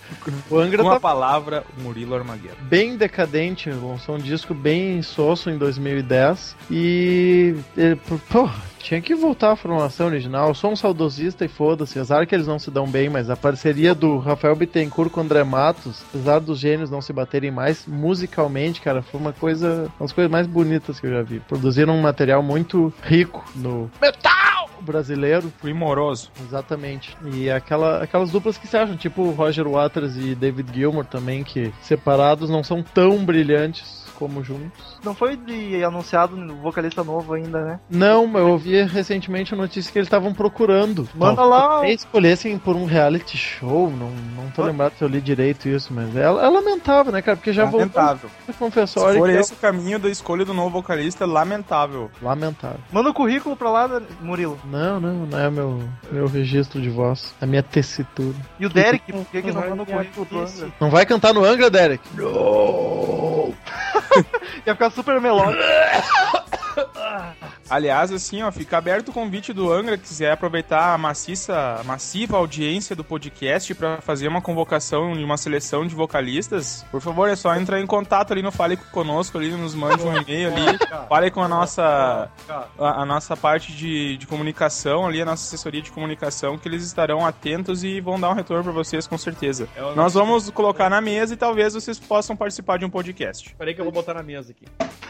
[0.48, 2.56] O Angra Com tá a palavra, Murilo Armagueiro.
[2.62, 7.94] bem decadente, lançou um disco bem soço em 2010 e, e,
[8.30, 8.48] pô,
[8.84, 10.48] tinha que voltar à formação original.
[10.48, 13.36] Eu sou um saudosista e foda-se, apesar que eles não se dão bem, mas a
[13.36, 17.86] parceria do Rafael Bittencourt com o André Matos, apesar dos gênios não se baterem mais,
[17.86, 21.40] musicalmente, cara, foi uma coisa, uma das coisas mais bonitas que eu já vi.
[21.40, 25.50] Produziram um material muito rico no metal brasileiro.
[25.62, 26.30] Primoroso.
[26.46, 27.16] Exatamente.
[27.32, 31.72] E aquela, aquelas duplas que se acham, tipo Roger Waters e David Gilmour também, que
[31.80, 34.98] separados não são tão brilhantes como juntos.
[35.04, 37.80] Não foi de anunciado no vocalista novo ainda, né?
[37.90, 41.08] Não, eu ouvi recentemente a notícia que eles estavam procurando.
[41.14, 41.88] Manda lá.
[41.88, 46.14] escolhessem por um reality show, não, não tô lembrado se eu li direito isso, mas
[46.16, 47.36] é, é lamentável, né, cara?
[47.36, 48.30] Porque já voltou lamentável.
[48.48, 52.10] a Se confessório for é esse o caminho da escolha do novo vocalista, lamentável.
[52.22, 52.80] lamentável.
[52.90, 54.58] Manda o currículo pra lá, Murilo.
[54.64, 58.36] Não, não, não é meu, meu registro de voz, a minha tessitura.
[58.58, 60.68] E o Derek, por que, que não manda o currículo pro Angra?
[60.80, 62.02] Não vai cantar no Angra, Derek?
[64.66, 65.62] Ia ficar super melódico.
[67.68, 72.36] Aliás, assim, ó, fica aberto o convite do Angra, que quiser aproveitar a maciça, massiva
[72.36, 76.84] audiência do podcast pra fazer uma convocação e uma seleção de vocalistas.
[76.90, 80.16] Por favor, é só entrar em contato ali no Fale Conosco, ali, nos mande um
[80.16, 82.28] e-mail ali, fale com a nossa,
[82.78, 86.84] a, a nossa parte de, de comunicação ali, a nossa assessoria de comunicação, que eles
[86.84, 89.68] estarão atentos e vão dar um retorno pra vocês, com certeza.
[89.94, 93.54] Nós vamos colocar na mesa e talvez vocês possam participar de um podcast.
[93.56, 94.66] Peraí que eu vou botar na mesa aqui.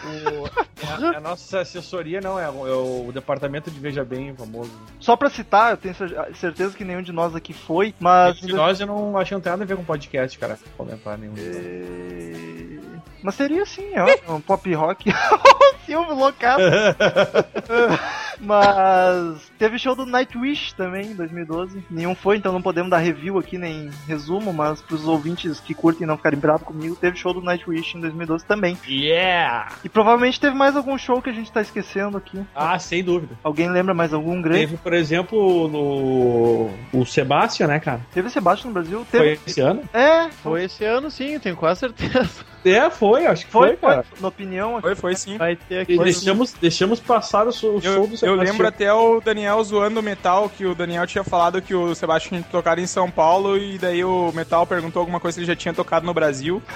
[0.07, 2.72] O- é a, a nossa assessoria não, é, o- é
[3.09, 4.70] o departamento de Veja Bem famoso.
[5.01, 8.37] Só pra citar, eu tenho cer- certeza que nenhum de nós aqui foi, mas.
[8.39, 10.59] De nós eu não achei que não tem nada a ver com podcast, cara.
[10.76, 11.35] Comentar nenhum.
[11.37, 13.91] É, Mas seria sim,
[14.26, 15.11] ó, um pop rock.
[15.87, 16.62] Silvio loucado.
[18.41, 21.85] Mas teve show do Nightwish também em 2012.
[21.91, 26.07] Nenhum foi, então não podemos dar review aqui nem resumo, mas pros ouvintes que curtem
[26.07, 28.76] não ficarem bravos comigo, teve show do Nightwish em 2012 também.
[28.87, 29.72] Yeah!
[29.85, 32.45] E provavelmente teve mais algum show que a gente tá esquecendo aqui.
[32.55, 33.37] Ah, sem dúvida.
[33.43, 34.61] Alguém lembra mais algum grande?
[34.61, 36.70] Teve, por exemplo, no.
[36.93, 38.01] O Sebastian, né, cara?
[38.12, 39.07] Teve Sebastião no Brasil?
[39.11, 39.37] Teve.
[39.37, 39.82] Foi esse ano?
[39.93, 42.45] É, Foi esse ano sim, tenho quase certeza.
[42.65, 44.05] É, foi, acho que foi, foi, foi, cara.
[44.21, 44.81] na opinião.
[44.81, 45.37] Foi, foi sim.
[45.37, 45.99] Vai ter aqui.
[45.99, 48.35] Deixamos, deixamos passar o, show- Eu, do eu Sebastian.
[48.37, 52.41] lembro até o Daniel zoando o Metal, que o Daniel tinha falado que o Sebastião
[52.41, 55.57] tinha tocado em São Paulo e daí o Metal perguntou alguma coisa que ele já
[55.57, 56.62] tinha tocado no Brasil.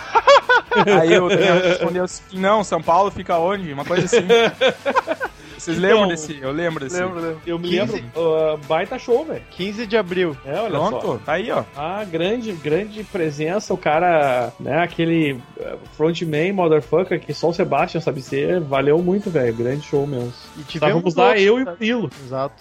[1.00, 3.72] Aí o Daniel respondeu assim, não, São Paulo fica onde?
[3.72, 4.26] Uma coisa assim.
[5.68, 6.38] Vocês lembram Então, desse?
[6.40, 6.98] Eu lembro desse.
[6.98, 7.40] Lembro, lembro.
[7.46, 7.92] Eu me 15.
[7.92, 9.42] lembro, uh, baita show, velho.
[9.50, 10.36] 15 de abril.
[10.46, 10.98] É, olha só.
[10.98, 11.62] Pronto, tá aí, ó.
[11.76, 18.00] Ah, grande, grande presença, o cara, né, aquele uh, frontman, motherfucker, que só o Sebastian
[18.00, 20.32] sabe ser, valeu muito, velho, grande show mesmo.
[20.56, 21.72] E tivemos Estávamos lá, eu e tá?
[21.72, 22.10] o Pilo.
[22.24, 22.54] Exato.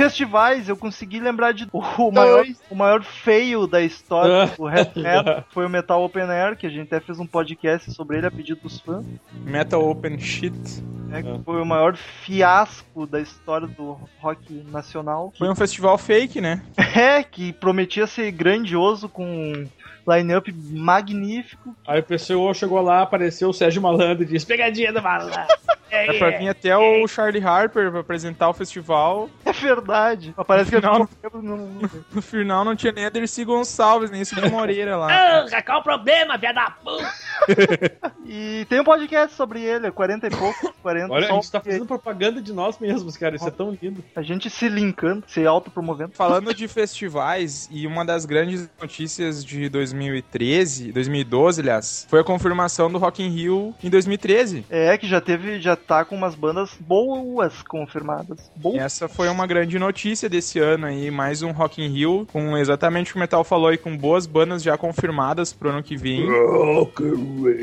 [0.00, 5.44] Festivais, eu consegui lembrar de o maior, o maior feio da história do Red Metal
[5.50, 8.30] foi o Metal Open Air, que a gente até fez um podcast sobre ele a
[8.30, 9.04] pedido dos fãs,
[9.44, 10.82] Metal Open Shit.
[11.10, 15.32] Né, que foi o maior fiasco da história do rock nacional.
[15.36, 16.62] Foi um festival fake, né?
[17.00, 19.68] É, que prometia ser grandioso com um
[20.12, 21.74] line-up magnífico.
[21.86, 25.40] Aí o pessoal chegou lá, apareceu o Sérgio Malandro e disse, pegadinha do malandro.
[25.92, 29.28] É pra vir até o Charlie Harper pra apresentar o festival.
[29.44, 30.32] É verdade.
[30.46, 31.08] Parece que ele Não.
[31.42, 31.80] no-
[32.14, 35.08] No final não tinha nem a Dercy Gonçalves, nem Cid Moreira lá.
[35.66, 37.12] qual o problema, viado da puta?
[38.24, 41.60] E tem um podcast sobre ele, é 40 e pouco, 40 Olha, a gente tá
[41.60, 44.02] fazendo propaganda de nós mesmos, cara, isso é tão lindo.
[44.14, 46.12] a gente se linkando, se autopromovendo.
[46.14, 52.90] Falando de festivais, e uma das grandes notícias de 2013, 2012, aliás, foi a confirmação
[52.90, 54.64] do Rock in Rio em 2013.
[54.70, 58.50] É, que já teve, já tá com umas bandas boas confirmadas.
[58.56, 58.76] Boas.
[58.76, 63.10] essa foi uma grande notícia desse ano aí, mais um Rock in Rio, com exatamente
[63.10, 66.26] o que o Metal falou aí, com boas bandas já confirmadas pro ano que vem.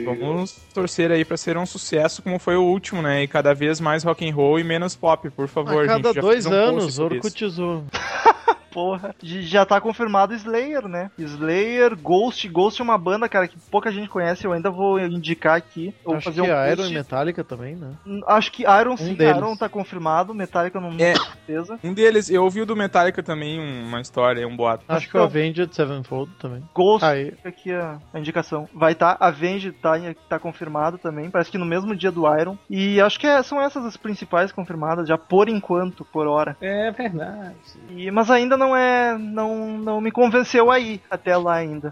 [0.05, 3.26] Vamos torcer aí pra ser um sucesso como foi o último, né?
[3.27, 5.83] Cada vez mais rock and roll e menos pop, por favor.
[5.83, 7.83] A cada gente dois um anos, sobre isso.
[8.77, 9.15] Porra.
[9.23, 11.09] Já tá confirmado Slayer, né?
[11.17, 12.47] Slayer, Ghost.
[12.47, 14.45] Ghost é uma banda, cara, que pouca gente conhece.
[14.45, 15.87] Eu ainda vou indicar aqui.
[16.05, 16.91] Eu vou Acho fazer que um Iron post.
[16.91, 17.93] e Metallica também, né?
[18.27, 19.35] Acho que Iron sim, deles.
[19.35, 20.31] Iron tá confirmado.
[20.31, 21.13] Metallica não É.
[21.13, 21.79] tenho certeza.
[21.83, 24.85] Um deles, eu ouvi o do Metallica também, uma história, um boato.
[24.87, 26.61] Acho que o Avenged Sevenfold também.
[26.75, 27.31] Ghost, Aí.
[27.31, 28.69] fica aqui a, a indicação.
[28.75, 29.93] Vai tá, Avenged tá,
[30.29, 32.55] tá confirmado também, parece que no mesmo dia do Iron.
[32.69, 36.55] E acho que é- são essas as principais confirmadas, já por enquanto, por hora.
[36.61, 37.55] É verdade.
[37.89, 39.17] E, mas ainda não é.
[39.17, 41.91] Não, não me convenceu aí, até lá ainda.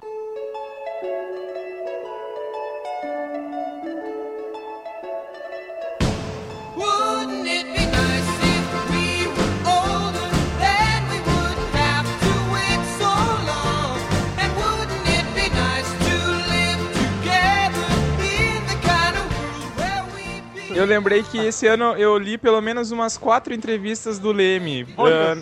[20.76, 24.86] Eu lembrei que esse ano eu li pelo menos umas quatro entrevistas do Leme.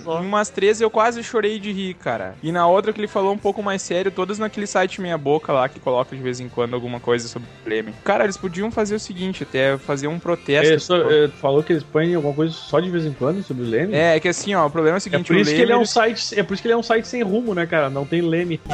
[0.03, 0.21] Só.
[0.21, 2.35] em umas três eu quase chorei de rir, cara.
[2.43, 5.51] E na outra que ele falou um pouco mais sério, todas naquele site Meia Boca
[5.51, 7.95] lá, que coloca de vez em quando alguma coisa sobre o Leme.
[8.03, 10.71] Cara, eles podiam fazer o seguinte, até fazer um protesto.
[10.73, 13.41] É, só- é, tu falou que eles põem alguma coisa só de vez em quando
[13.41, 13.95] sobre o Leme?
[13.95, 15.55] É, é que assim, ó, o problema é o É seguinte, por o isso que
[15.57, 17.23] Leme, ele é um eles- site, é por isso que ele é um site sem
[17.23, 17.89] rumo, né, cara?
[17.89, 18.61] Não tem Leme.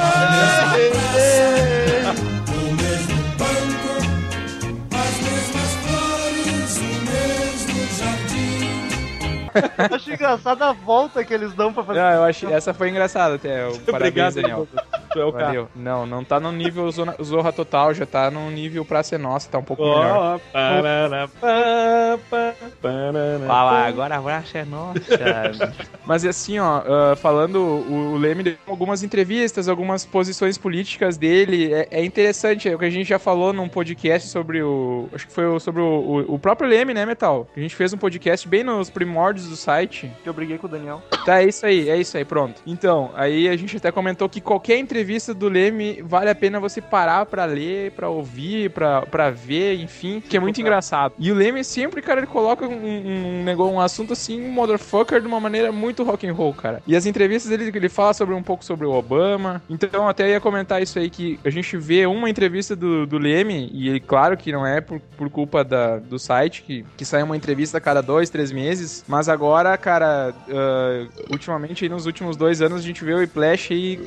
[9.54, 9.70] jardim.
[9.94, 12.00] Acho engraçado a volta que eles dão pra fazer.
[12.00, 13.66] Não, eu achei, essa foi engraçada até.
[13.66, 14.68] o- Parabéns, Obrigado, Daniel.
[15.12, 15.66] Tu é o cara.
[15.74, 19.48] Não, não tá no nível Zona- Zorra Total, já tá no nível Praça é Nossa,
[19.50, 20.36] tá um pouco melhor.
[20.36, 25.00] Ó, parará, pá, pá, parará, Fala, agora a praça é nossa.
[26.04, 31.72] Mas assim, ó, ah, falando, o, o Leme deu algumas entrevistas, algumas posições políticas dele.
[31.72, 35.08] É, é interessante, é o que a gente já falou num podcast sobre o.
[35.12, 35.84] Acho que foi sobre o,
[36.28, 37.46] o, o próprio Leme, né, Metal?
[37.56, 40.10] A gente fez um podcast bem nos primórdios do site.
[40.22, 41.02] Que eu briguei com o Daniel.
[41.24, 42.60] Tá, é isso aí, é isso aí, pronto.
[42.66, 46.80] Então, aí a gente até comentou que qualquer entrevista do Leme vale a pena você
[46.80, 51.14] parar pra ler, pra ouvir, pra, pra ver, enfim, que é muito engraçado.
[51.18, 55.20] E o Leme sempre, cara, ele coloca um, um, negócio, um assunto assim, um motherfucker,
[55.20, 56.82] de uma maneira muito rock and roll, cara.
[56.86, 59.62] E as entrevistas dele, ele fala sobre um pouco sobre o Obama.
[59.68, 63.70] Então, até ia comentar isso aí, que a gente vê uma entrevista do, do Leme,
[63.72, 67.22] e ele, claro que não é por, por culpa da, do site, que, que sai
[67.22, 72.36] uma entrevista a cada dois, três meses, mas agora, cara, ah, ultimamente, aí nos últimos
[72.36, 73.98] dois anos, a gente vê o Whiplash aí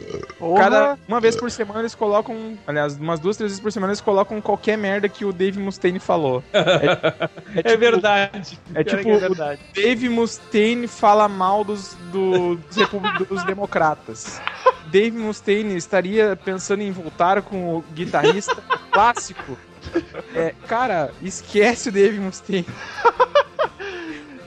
[0.58, 4.02] Cada, uma vez por semana eles colocam, aliás, umas duas, três vezes por semana eles
[4.02, 6.44] colocam qualquer merda que o Dave Mustaine falou.
[6.54, 8.60] É, É tipo- verdade.
[8.76, 9.62] É Pior tipo, é o verdade.
[9.74, 14.42] Dave Mustaine fala mal dos, do- dos, dos democratas.
[14.88, 18.56] Dave Mustaine estaria pensando em voltar com o guitarrista
[18.92, 19.58] clássico.
[20.36, 22.66] É, cara, esquece o Dave Mustaine.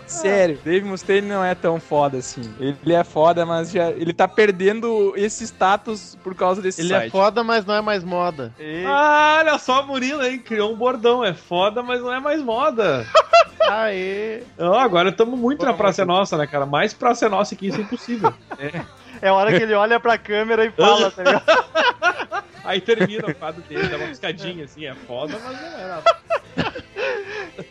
[0.07, 2.43] Sério, Dave Mustaine não é tão foda assim.
[2.61, 7.09] Ele é foda, mas já, ele tá perdendo esse status por causa desse Ele site.
[7.09, 8.53] é foda, mas não é mais moda.
[8.87, 10.39] Ah, olha só o Murilo, hein?
[10.39, 11.25] Criou um bordão.
[11.25, 13.07] É foda, mas não é mais moda.
[13.69, 14.43] Aê!
[14.59, 16.65] Ó, agora estamos muito na Praça é Nossa, né, cara?
[16.67, 18.33] Mais Praça é Nossa que isso é impossível.
[19.23, 22.45] É a hora que ele olha pra câmera e fala, tá ligado?
[22.63, 24.85] Aí termina o quadro dele, dá uma piscadinha assim.
[24.85, 26.76] É foda, mas não é nada.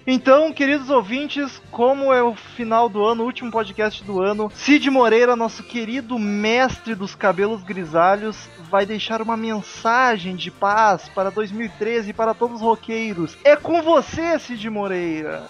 [0.08, 4.88] Então, queridos ouvintes, como é o final do ano, o último podcast do ano, Cid
[4.92, 12.12] Moreira, nosso querido mestre dos cabelos grisalhos, vai deixar uma mensagem de paz para 2013
[12.12, 13.36] e para todos os roqueiros.
[13.44, 15.48] É com você, Cid Moreira!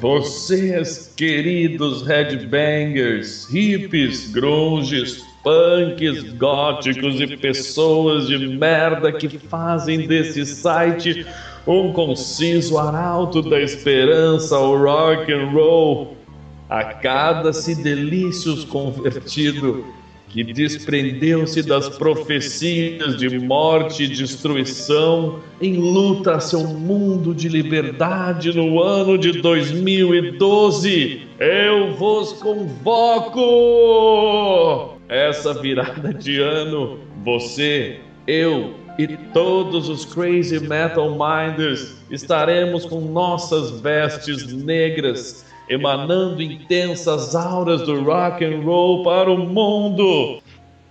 [0.00, 11.26] Vocês, queridos headbangers, hippies, grunges, punks, góticos e pessoas de merda que fazem desse site
[11.66, 16.16] um conciso arauto da esperança ao rock and roll.
[16.68, 19.84] Acada-se delícios convertido
[20.28, 28.52] que desprendeu-se das profecias de morte e destruição em luta a seu mundo de liberdade
[28.52, 31.22] no ano de 2012.
[31.38, 33.40] Eu vos convoco!
[35.08, 43.80] Essa virada de ano, você, eu e todos os crazy metal minders estaremos com nossas
[43.80, 50.40] vestes negras emanando intensas auras do rock and roll para o mundo.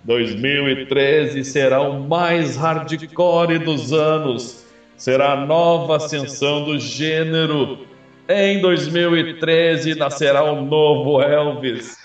[0.04, 4.66] 2013 será o mais hardcore dos anos.
[4.98, 7.80] Será a nova ascensão do gênero.
[8.28, 11.98] Em 2013 nascerá o novo Elvis,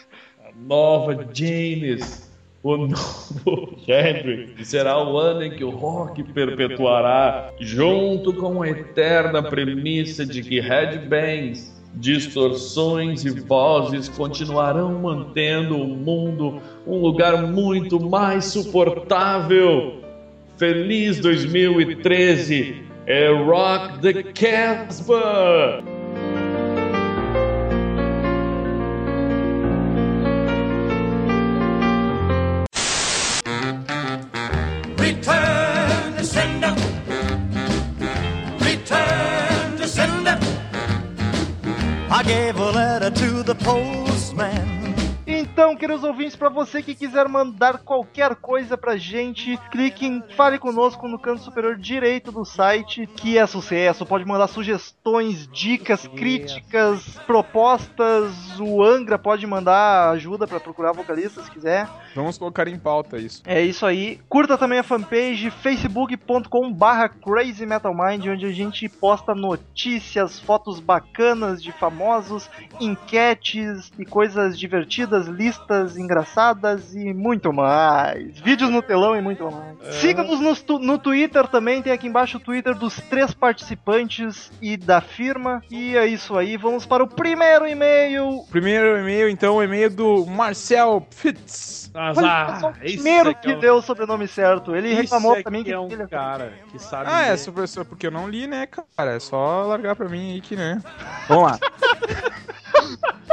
[0.66, 2.30] nova Janis,
[2.62, 4.68] o novo Hendrix.
[4.68, 10.60] Será o ano em que o rock perpetuará, junto com a eterna premissa de que
[10.60, 20.02] headbangs distorções e vozes continuarão mantendo o mundo um lugar muito mais suportável.
[20.56, 22.82] Feliz 2013!
[23.06, 25.97] É Rock the Casbah!
[45.88, 49.56] Lakers of ouvintes, pra você que quiser mandar qualquer coisa pra gente.
[49.70, 54.04] Clique em Fale Conosco no canto superior direito do site, que é sucesso.
[54.04, 58.32] Pode mandar sugestões, dicas, críticas, propostas.
[58.60, 61.88] O Angra pode mandar ajuda pra procurar vocalista se quiser.
[62.14, 63.42] Vamos colocar em pauta isso.
[63.46, 64.20] É isso aí.
[64.28, 70.80] Curta também a fanpage facebook.com barra Crazy Metal Mind, onde a gente posta notícias, fotos
[70.80, 72.50] bacanas de famosos,
[72.80, 76.17] enquetes e coisas divertidas, listas engraçadas
[76.94, 78.38] e muito mais.
[78.40, 79.94] Vídeos no telão e muito mais.
[79.96, 85.00] Siga-nos no, no Twitter também, tem aqui embaixo o Twitter dos três participantes e da
[85.00, 85.62] firma.
[85.70, 88.44] E é isso aí, vamos para o primeiro e-mail.
[88.50, 91.90] Primeiro e-mail, então, o e-mail do Marcel Fitz.
[91.94, 94.76] Olha primeiro aqui que é um- deu o sobrenome certo.
[94.76, 97.10] Ele esse reclamou aqui pra mim que é um ele- cara que sabe.
[97.10, 97.38] Ah, é, ler.
[97.38, 99.12] só, só porque eu não li, né, cara?
[99.14, 100.80] É só largar pra mim aí que, né?
[101.28, 101.58] Vamos lá.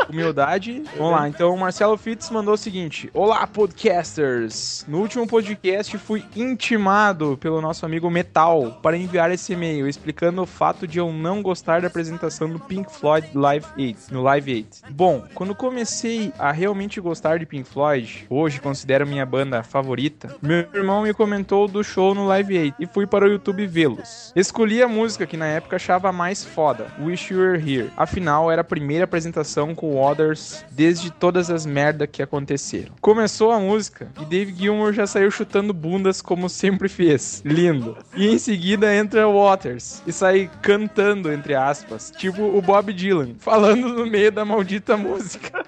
[0.10, 0.84] Humildade.
[0.98, 1.28] Vamos lá.
[1.28, 4.86] Então, o Marcelo Fitz mandou o seguinte: Olá, podcasters!
[4.88, 10.46] No último podcast fui intimado pelo nosso amigo Metal para enviar esse e-mail explicando o
[10.46, 14.78] fato de eu não gostar da apresentação do Pink Floyd Live 8, no Live 8.
[14.92, 20.68] Bom, quando comecei a realmente gostar de Pink Floyd, hoje considero minha banda favorita, meu
[20.74, 24.32] irmão me comentou do show no Live 8 e fui para o YouTube vê-los.
[24.36, 27.92] Escolhi a música que na época achava mais foda, Wish You Were Here.
[27.98, 29.45] Afinal, era a primeira apresentação
[29.76, 32.94] com Others desde todas as merda que aconteceram.
[33.02, 37.42] Começou a música e Dave Gilmour já saiu chutando bundas como sempre fez.
[37.46, 37.98] Lindo.
[38.16, 43.36] E em seguida entra o Waters e sai cantando, entre aspas, tipo o Bob Dylan,
[43.40, 45.65] falando no meio da maldita música.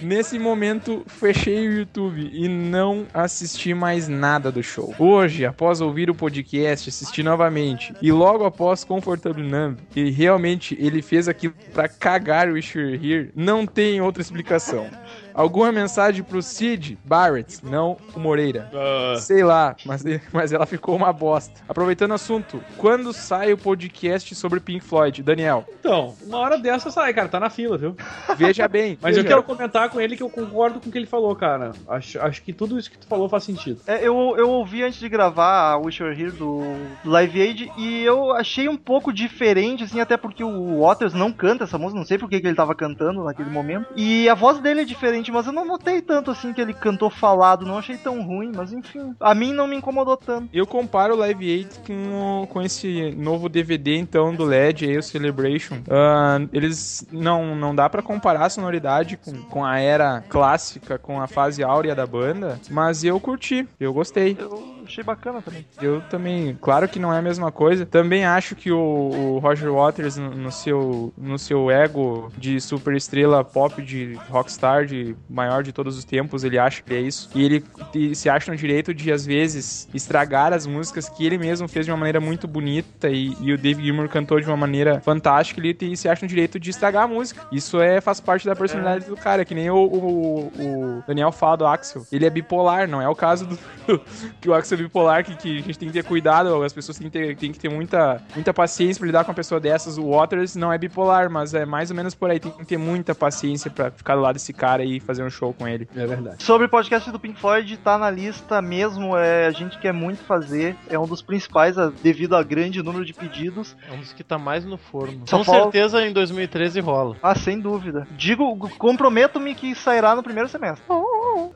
[0.00, 4.94] Nesse momento, fechei o YouTube e não assisti mais nada do show.
[4.98, 11.02] Hoje, após ouvir o podcast, assisti novamente e logo após Comfortable Numb, e realmente ele
[11.02, 14.88] fez aquilo pra cagar o Were Here, não tem outra explicação.
[15.34, 18.70] Alguma mensagem pro Sid Barrett, não o Moreira.
[18.74, 20.02] Ah, Sei lá, mas,
[20.32, 21.60] mas ela ficou uma bosta.
[21.68, 25.22] Aproveitando o assunto, quando sai o podcast sobre Pink Floyd?
[25.22, 27.96] Daniel, então, uma hora dessa sai, cara, tá na fila, viu?
[28.36, 28.98] veja bem.
[29.02, 29.34] Mas eu veja.
[29.34, 31.72] quero comentar com ele que eu concordo com o que ele falou, cara.
[31.88, 33.80] Acho, acho que tudo isso que tu falou faz sentido.
[33.86, 36.62] É, eu, eu ouvi antes de gravar a Wish You Were Here do
[37.04, 41.64] Live Aid e eu achei um pouco diferente, assim, até porque o Waters não canta
[41.64, 43.86] essa música, não sei por que que ele tava cantando naquele momento.
[43.96, 47.10] E a voz dele é diferente, mas eu não notei tanto assim que ele cantou
[47.10, 50.48] falado, não achei tão ruim, mas enfim, a mim não me incomodou tanto.
[50.52, 55.02] Eu comparo o Live 8 com, com esse novo DVD, então, do LED, aí, o
[55.02, 55.78] Celebration.
[55.90, 61.20] Ah, eles não, não dá pra comparar a sonoridade com, com a era clássica, com
[61.20, 64.36] a fase áurea da banda, mas eu curti, eu gostei.
[64.38, 65.66] Eu achei bacana também.
[65.80, 67.84] Eu também, claro que não é a mesma coisa.
[67.86, 72.94] Também acho que o, o Roger Waters, no, no seu, no seu ego de super
[72.94, 77.30] estrela pop, de rockstar, de maior de todos os tempos, ele acha que é isso.
[77.34, 77.64] E ele
[77.94, 81.86] e se acha no direito de, às vezes, estragar as músicas que ele mesmo fez
[81.86, 85.60] de uma maneira muito bonita e, e o Dave Gilmour cantou de uma maneira fantástica.
[85.60, 87.46] Ele tem- se acha no direito de estragar a música.
[87.52, 90.52] Isso é, faz parte da personalidade do cara, que nem o, o-
[90.98, 92.04] o Daniel fala do Axel.
[92.12, 93.58] Ele é bipolar, não é o caso do
[94.40, 97.08] que o Axel bipolar, que, que a gente tem que ter cuidado, as pessoas têm
[97.10, 99.98] que ter, têm que ter muita, muita paciência pra lidar com uma pessoa dessas.
[99.98, 102.38] O Waters não é bipolar, mas é mais ou menos por aí.
[102.40, 105.52] Tem que ter muita paciência pra ficar do lado desse cara e fazer um show
[105.52, 105.88] com ele.
[105.96, 106.42] É verdade.
[106.42, 110.22] Sobre o podcast do Pink Floyd, tá na lista mesmo, é, a gente quer muito
[110.24, 113.76] fazer, é um dos principais a- devido a grande número de pedidos.
[113.88, 115.22] É um dos que tá mais no forno.
[115.26, 117.16] Só Com certeza em 2013 rola.
[117.22, 118.06] Ah, sem dúvida.
[118.12, 120.84] Digo, comprometo-me que sairá no primeiro semestre.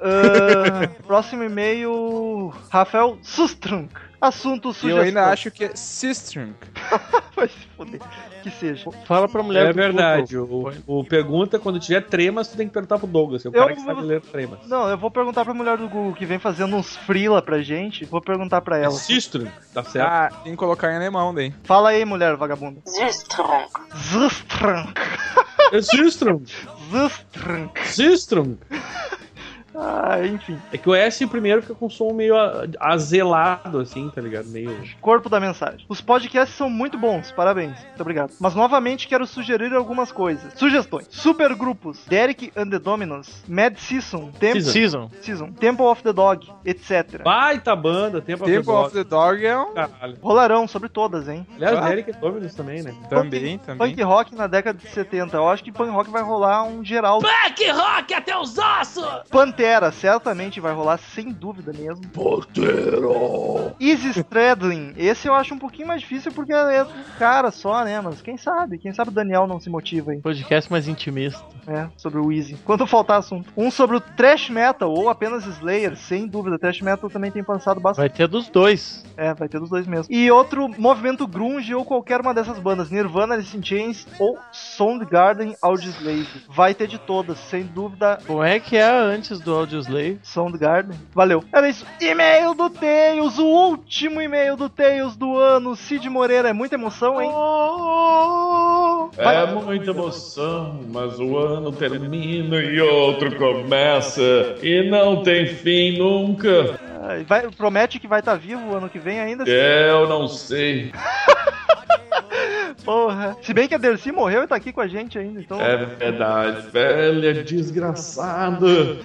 [0.01, 3.93] Ah, próximo e-mail, Rafael Sustrunk.
[4.19, 4.99] Assunto sugestão.
[4.99, 6.55] eu ainda acho que é Sistrunk.
[7.37, 8.01] Vai se foder.
[8.43, 8.91] Que seja.
[9.05, 10.39] Fala pra mulher É do verdade.
[10.39, 13.61] O, o pergunta, quando tiver tremas, tu tem que perguntar pro Douglas, é o Eu-
[13.63, 14.67] cara que sabe ler tremas.
[14.67, 18.07] Não, eu vou perguntar pra mulher do Google que vem fazendo uns frila pra gente.
[18.07, 18.91] Vou perguntar pra ela.
[18.93, 20.09] Sistrum, tá certo?
[20.09, 21.53] Ah, tem que colocar em alemão daí.
[21.65, 22.81] Fala aí, mulher vagabunda.
[22.87, 23.69] Süßtrunk.
[23.97, 24.95] Zustrunk.
[25.73, 26.43] É Sistrum,
[26.91, 27.81] Zustrunk.
[27.87, 28.57] Sistrum.
[29.79, 30.59] Ah, enfim.
[30.73, 32.35] É que o S primeiro fica com um som meio
[32.81, 34.49] azelado, assim, tá ligado?
[34.49, 34.75] Meio.
[35.01, 35.85] Corpo da mensagem.
[35.89, 37.79] Os podcasts são muito bons, parabéns.
[37.89, 38.33] Muito obrigado.
[38.41, 40.53] Mas novamente quero sugerir algumas coisas.
[40.55, 41.07] Sugestões.
[41.11, 42.05] Supergrupos.
[42.07, 43.43] Derek and the Dominos.
[43.47, 44.31] Mad Season.
[44.39, 45.11] Temple, Season.
[45.21, 45.53] Season.
[45.53, 46.51] Temple of the Dog.
[46.65, 47.23] Etc.
[47.23, 49.75] Baita banda, tempo Temple of the Dog é um...
[49.75, 50.17] Caralho.
[50.23, 51.47] Rolarão sobre todas, hein?
[51.57, 51.89] Aliás, Ah.
[51.89, 52.95] Derek é Dominus também, né?
[53.11, 53.91] Também, também.
[53.91, 55.37] Punk rock na década de 70.
[55.37, 57.21] Eu acho que punk rock vai rolar um geral.
[57.21, 59.05] Punk rock até os ossos!
[59.31, 62.07] Pantera Pantera, certamente vai rolar, sem dúvida mesmo.
[62.09, 63.75] Pantera!
[63.81, 68.01] Easy Stradlin, esse eu acho um pouquinho mais difícil porque é um cara só, né?
[68.01, 68.79] Mas quem sabe?
[68.79, 70.21] Quem sabe o Daniel não se motiva aí.
[70.21, 71.45] Podcast mais intimista.
[71.67, 72.57] É, sobre o Easy.
[72.65, 73.53] Quando faltar assunto.
[73.57, 76.59] Um sobre o Thrash Metal, ou apenas Slayer, sem dúvida.
[76.59, 78.09] Thrash Metal também tem pensado bastante.
[78.09, 79.05] Vai ter dos dois.
[79.17, 80.15] É, vai ter dos dois mesmo.
[80.15, 82.89] E outro, movimento grunge ou qualquer uma dessas bandas.
[82.89, 86.45] Nirvana, Alice in Chains ou Soundgarden, Audioslave.
[86.49, 88.21] Vai ter de todas, sem dúvida.
[88.27, 90.19] Como é que é antes do Audioslave?
[90.23, 90.99] Soundgarden.
[91.15, 91.43] Valeu.
[91.53, 91.85] Era isso.
[92.01, 95.75] E-mail do Tails, o último e-mail do Tails do ano.
[95.77, 97.31] Cid Moreira, é muita emoção, hein?
[99.19, 104.57] É muita emoção, mas o ano termina e outro começa.
[104.63, 106.79] E não tem fim nunca.
[107.03, 109.45] Ai, vai- promete que vai estar vivo o ano que vem ainda?
[109.49, 110.93] Eu não sei.
[112.85, 113.37] Porra.
[113.43, 115.61] Se bem que a Dercy morreu e tá aqui com a gente ainda, então.
[115.61, 118.99] É verdade, velha desgraçada.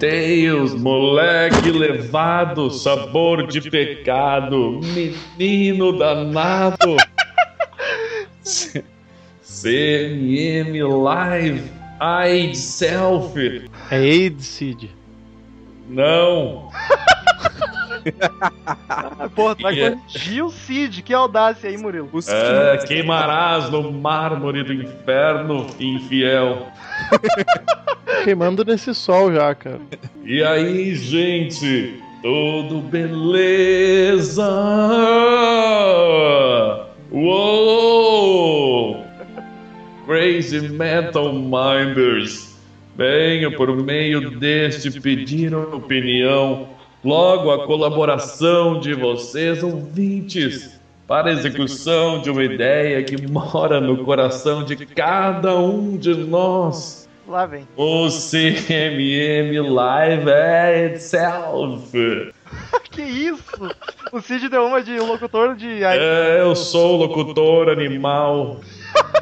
[0.00, 6.96] Tails, moleque levado, sabor de pecado, menino danado.
[9.42, 11.70] CMM Live,
[12.00, 13.70] AIDS Selfie.
[13.90, 14.90] É AIDS, Cid.
[15.86, 16.70] Não,
[19.34, 22.08] Porra, tu vai corrigir o Cid, que audácia aí, Murilo.
[22.12, 26.66] Os é, queimarás no mármore do inferno, infiel.
[28.24, 29.80] Queimando nesse sol já, cara.
[30.24, 32.00] E aí, gente?
[32.22, 34.46] Tudo beleza?
[37.10, 39.04] Uou!
[40.06, 42.56] Crazy Metal Minders,
[42.96, 46.68] venho por meio deste pedir opinião,
[47.04, 54.04] logo a colaboração de vocês ouvintes para a execução de uma ideia que mora no
[54.04, 56.99] coração de cada um de nós.
[57.30, 57.62] Lá vem.
[57.76, 61.92] O CMM Live é itself.
[62.90, 63.70] que isso?
[64.12, 65.84] O Cid deu uma de locutor de.
[65.84, 68.60] É, eu sou o locutor animal.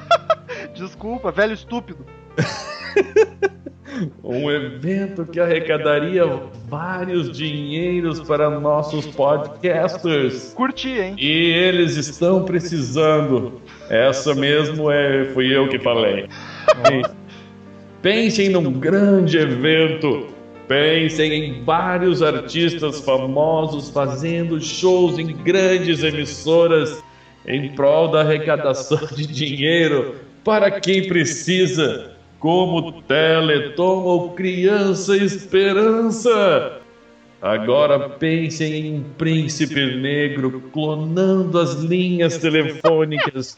[0.74, 2.06] Desculpa, velho estúpido.
[4.22, 6.24] Um evento que arrecadaria
[6.68, 10.52] vários dinheiros para nossos podcasters.
[10.54, 11.16] Curti, hein?
[11.18, 13.61] E eles estão precisando.
[13.90, 16.28] Essa mesmo é, fui eu que falei.
[18.03, 20.28] Pensem num grande evento.
[20.68, 27.03] Pensem em vários artistas famosos fazendo shows em grandes emissoras
[27.46, 36.80] em prol da arrecadação de dinheiro para quem precisa, como Teleton ou Criança Esperança.
[37.40, 43.57] Agora pensem em um príncipe negro clonando as linhas telefônicas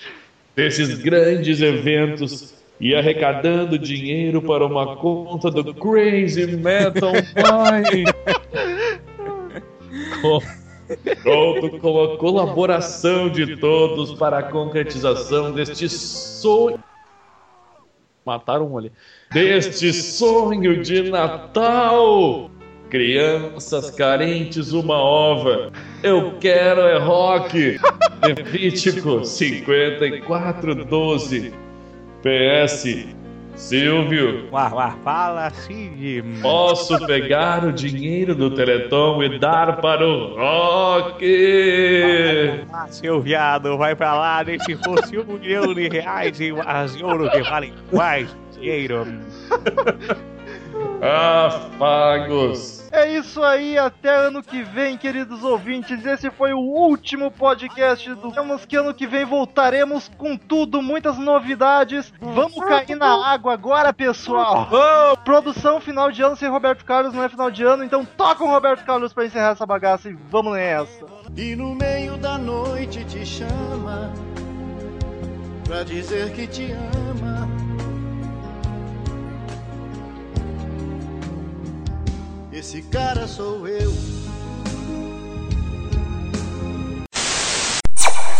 [0.55, 8.09] desses grandes eventos e arrecadando dinheiro para uma conta do Crazy Metal Mind.
[10.23, 10.41] Com-
[11.23, 16.83] Conto com a colaboração de todos para a concretização deste sonho.
[18.27, 18.91] Mataram um ali.
[19.33, 22.51] Deste sonho de Natal.
[22.89, 25.71] Crianças carentes, uma ova.
[26.03, 27.79] Eu quero é rock.
[28.25, 31.53] Levítico 54, 12.
[32.23, 33.09] PS.
[33.57, 36.23] Silvio, Uá, uá, fala Cid.
[36.41, 41.23] posso pegar o dinheiro do Teleton e dar para o rock?
[42.73, 46.99] Ah, seu viado, vai pra lá, nem se fosse um milhão de reais em as
[47.03, 49.07] ouro que valem mais dinheiro.
[51.03, 52.81] Afagos.
[52.93, 56.05] É isso aí, até ano que vem, queridos ouvintes.
[56.05, 61.17] Esse foi o último podcast do Temos que ano que vem voltaremos com tudo, muitas
[61.17, 62.13] novidades.
[62.21, 64.69] Vamos cair na água agora, pessoal.
[65.25, 68.49] Produção final de ano sem Roberto Carlos não é final de ano, então toca o
[68.49, 71.07] Roberto Carlos pra encerrar essa bagaça e vamos nessa.
[71.37, 74.13] E no meio da noite te chama
[75.65, 77.70] pra dizer que te ama.
[82.53, 83.91] Esse cara sou eu.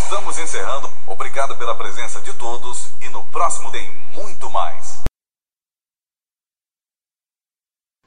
[0.03, 0.89] Estamos encerrando.
[1.07, 5.01] Obrigado pela presença de todos e no próximo tem muito mais.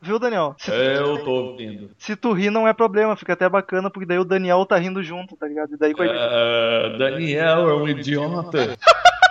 [0.01, 0.54] Viu, Daniel?
[0.60, 1.91] Se, Eu tô ouvindo.
[1.97, 5.01] se tu rir não é problema, fica até bacana, porque daí o Daniel tá rindo
[5.01, 5.74] junto, tá ligado?
[5.74, 5.93] E daí.
[5.97, 8.78] Ah, Daniel é um idiota.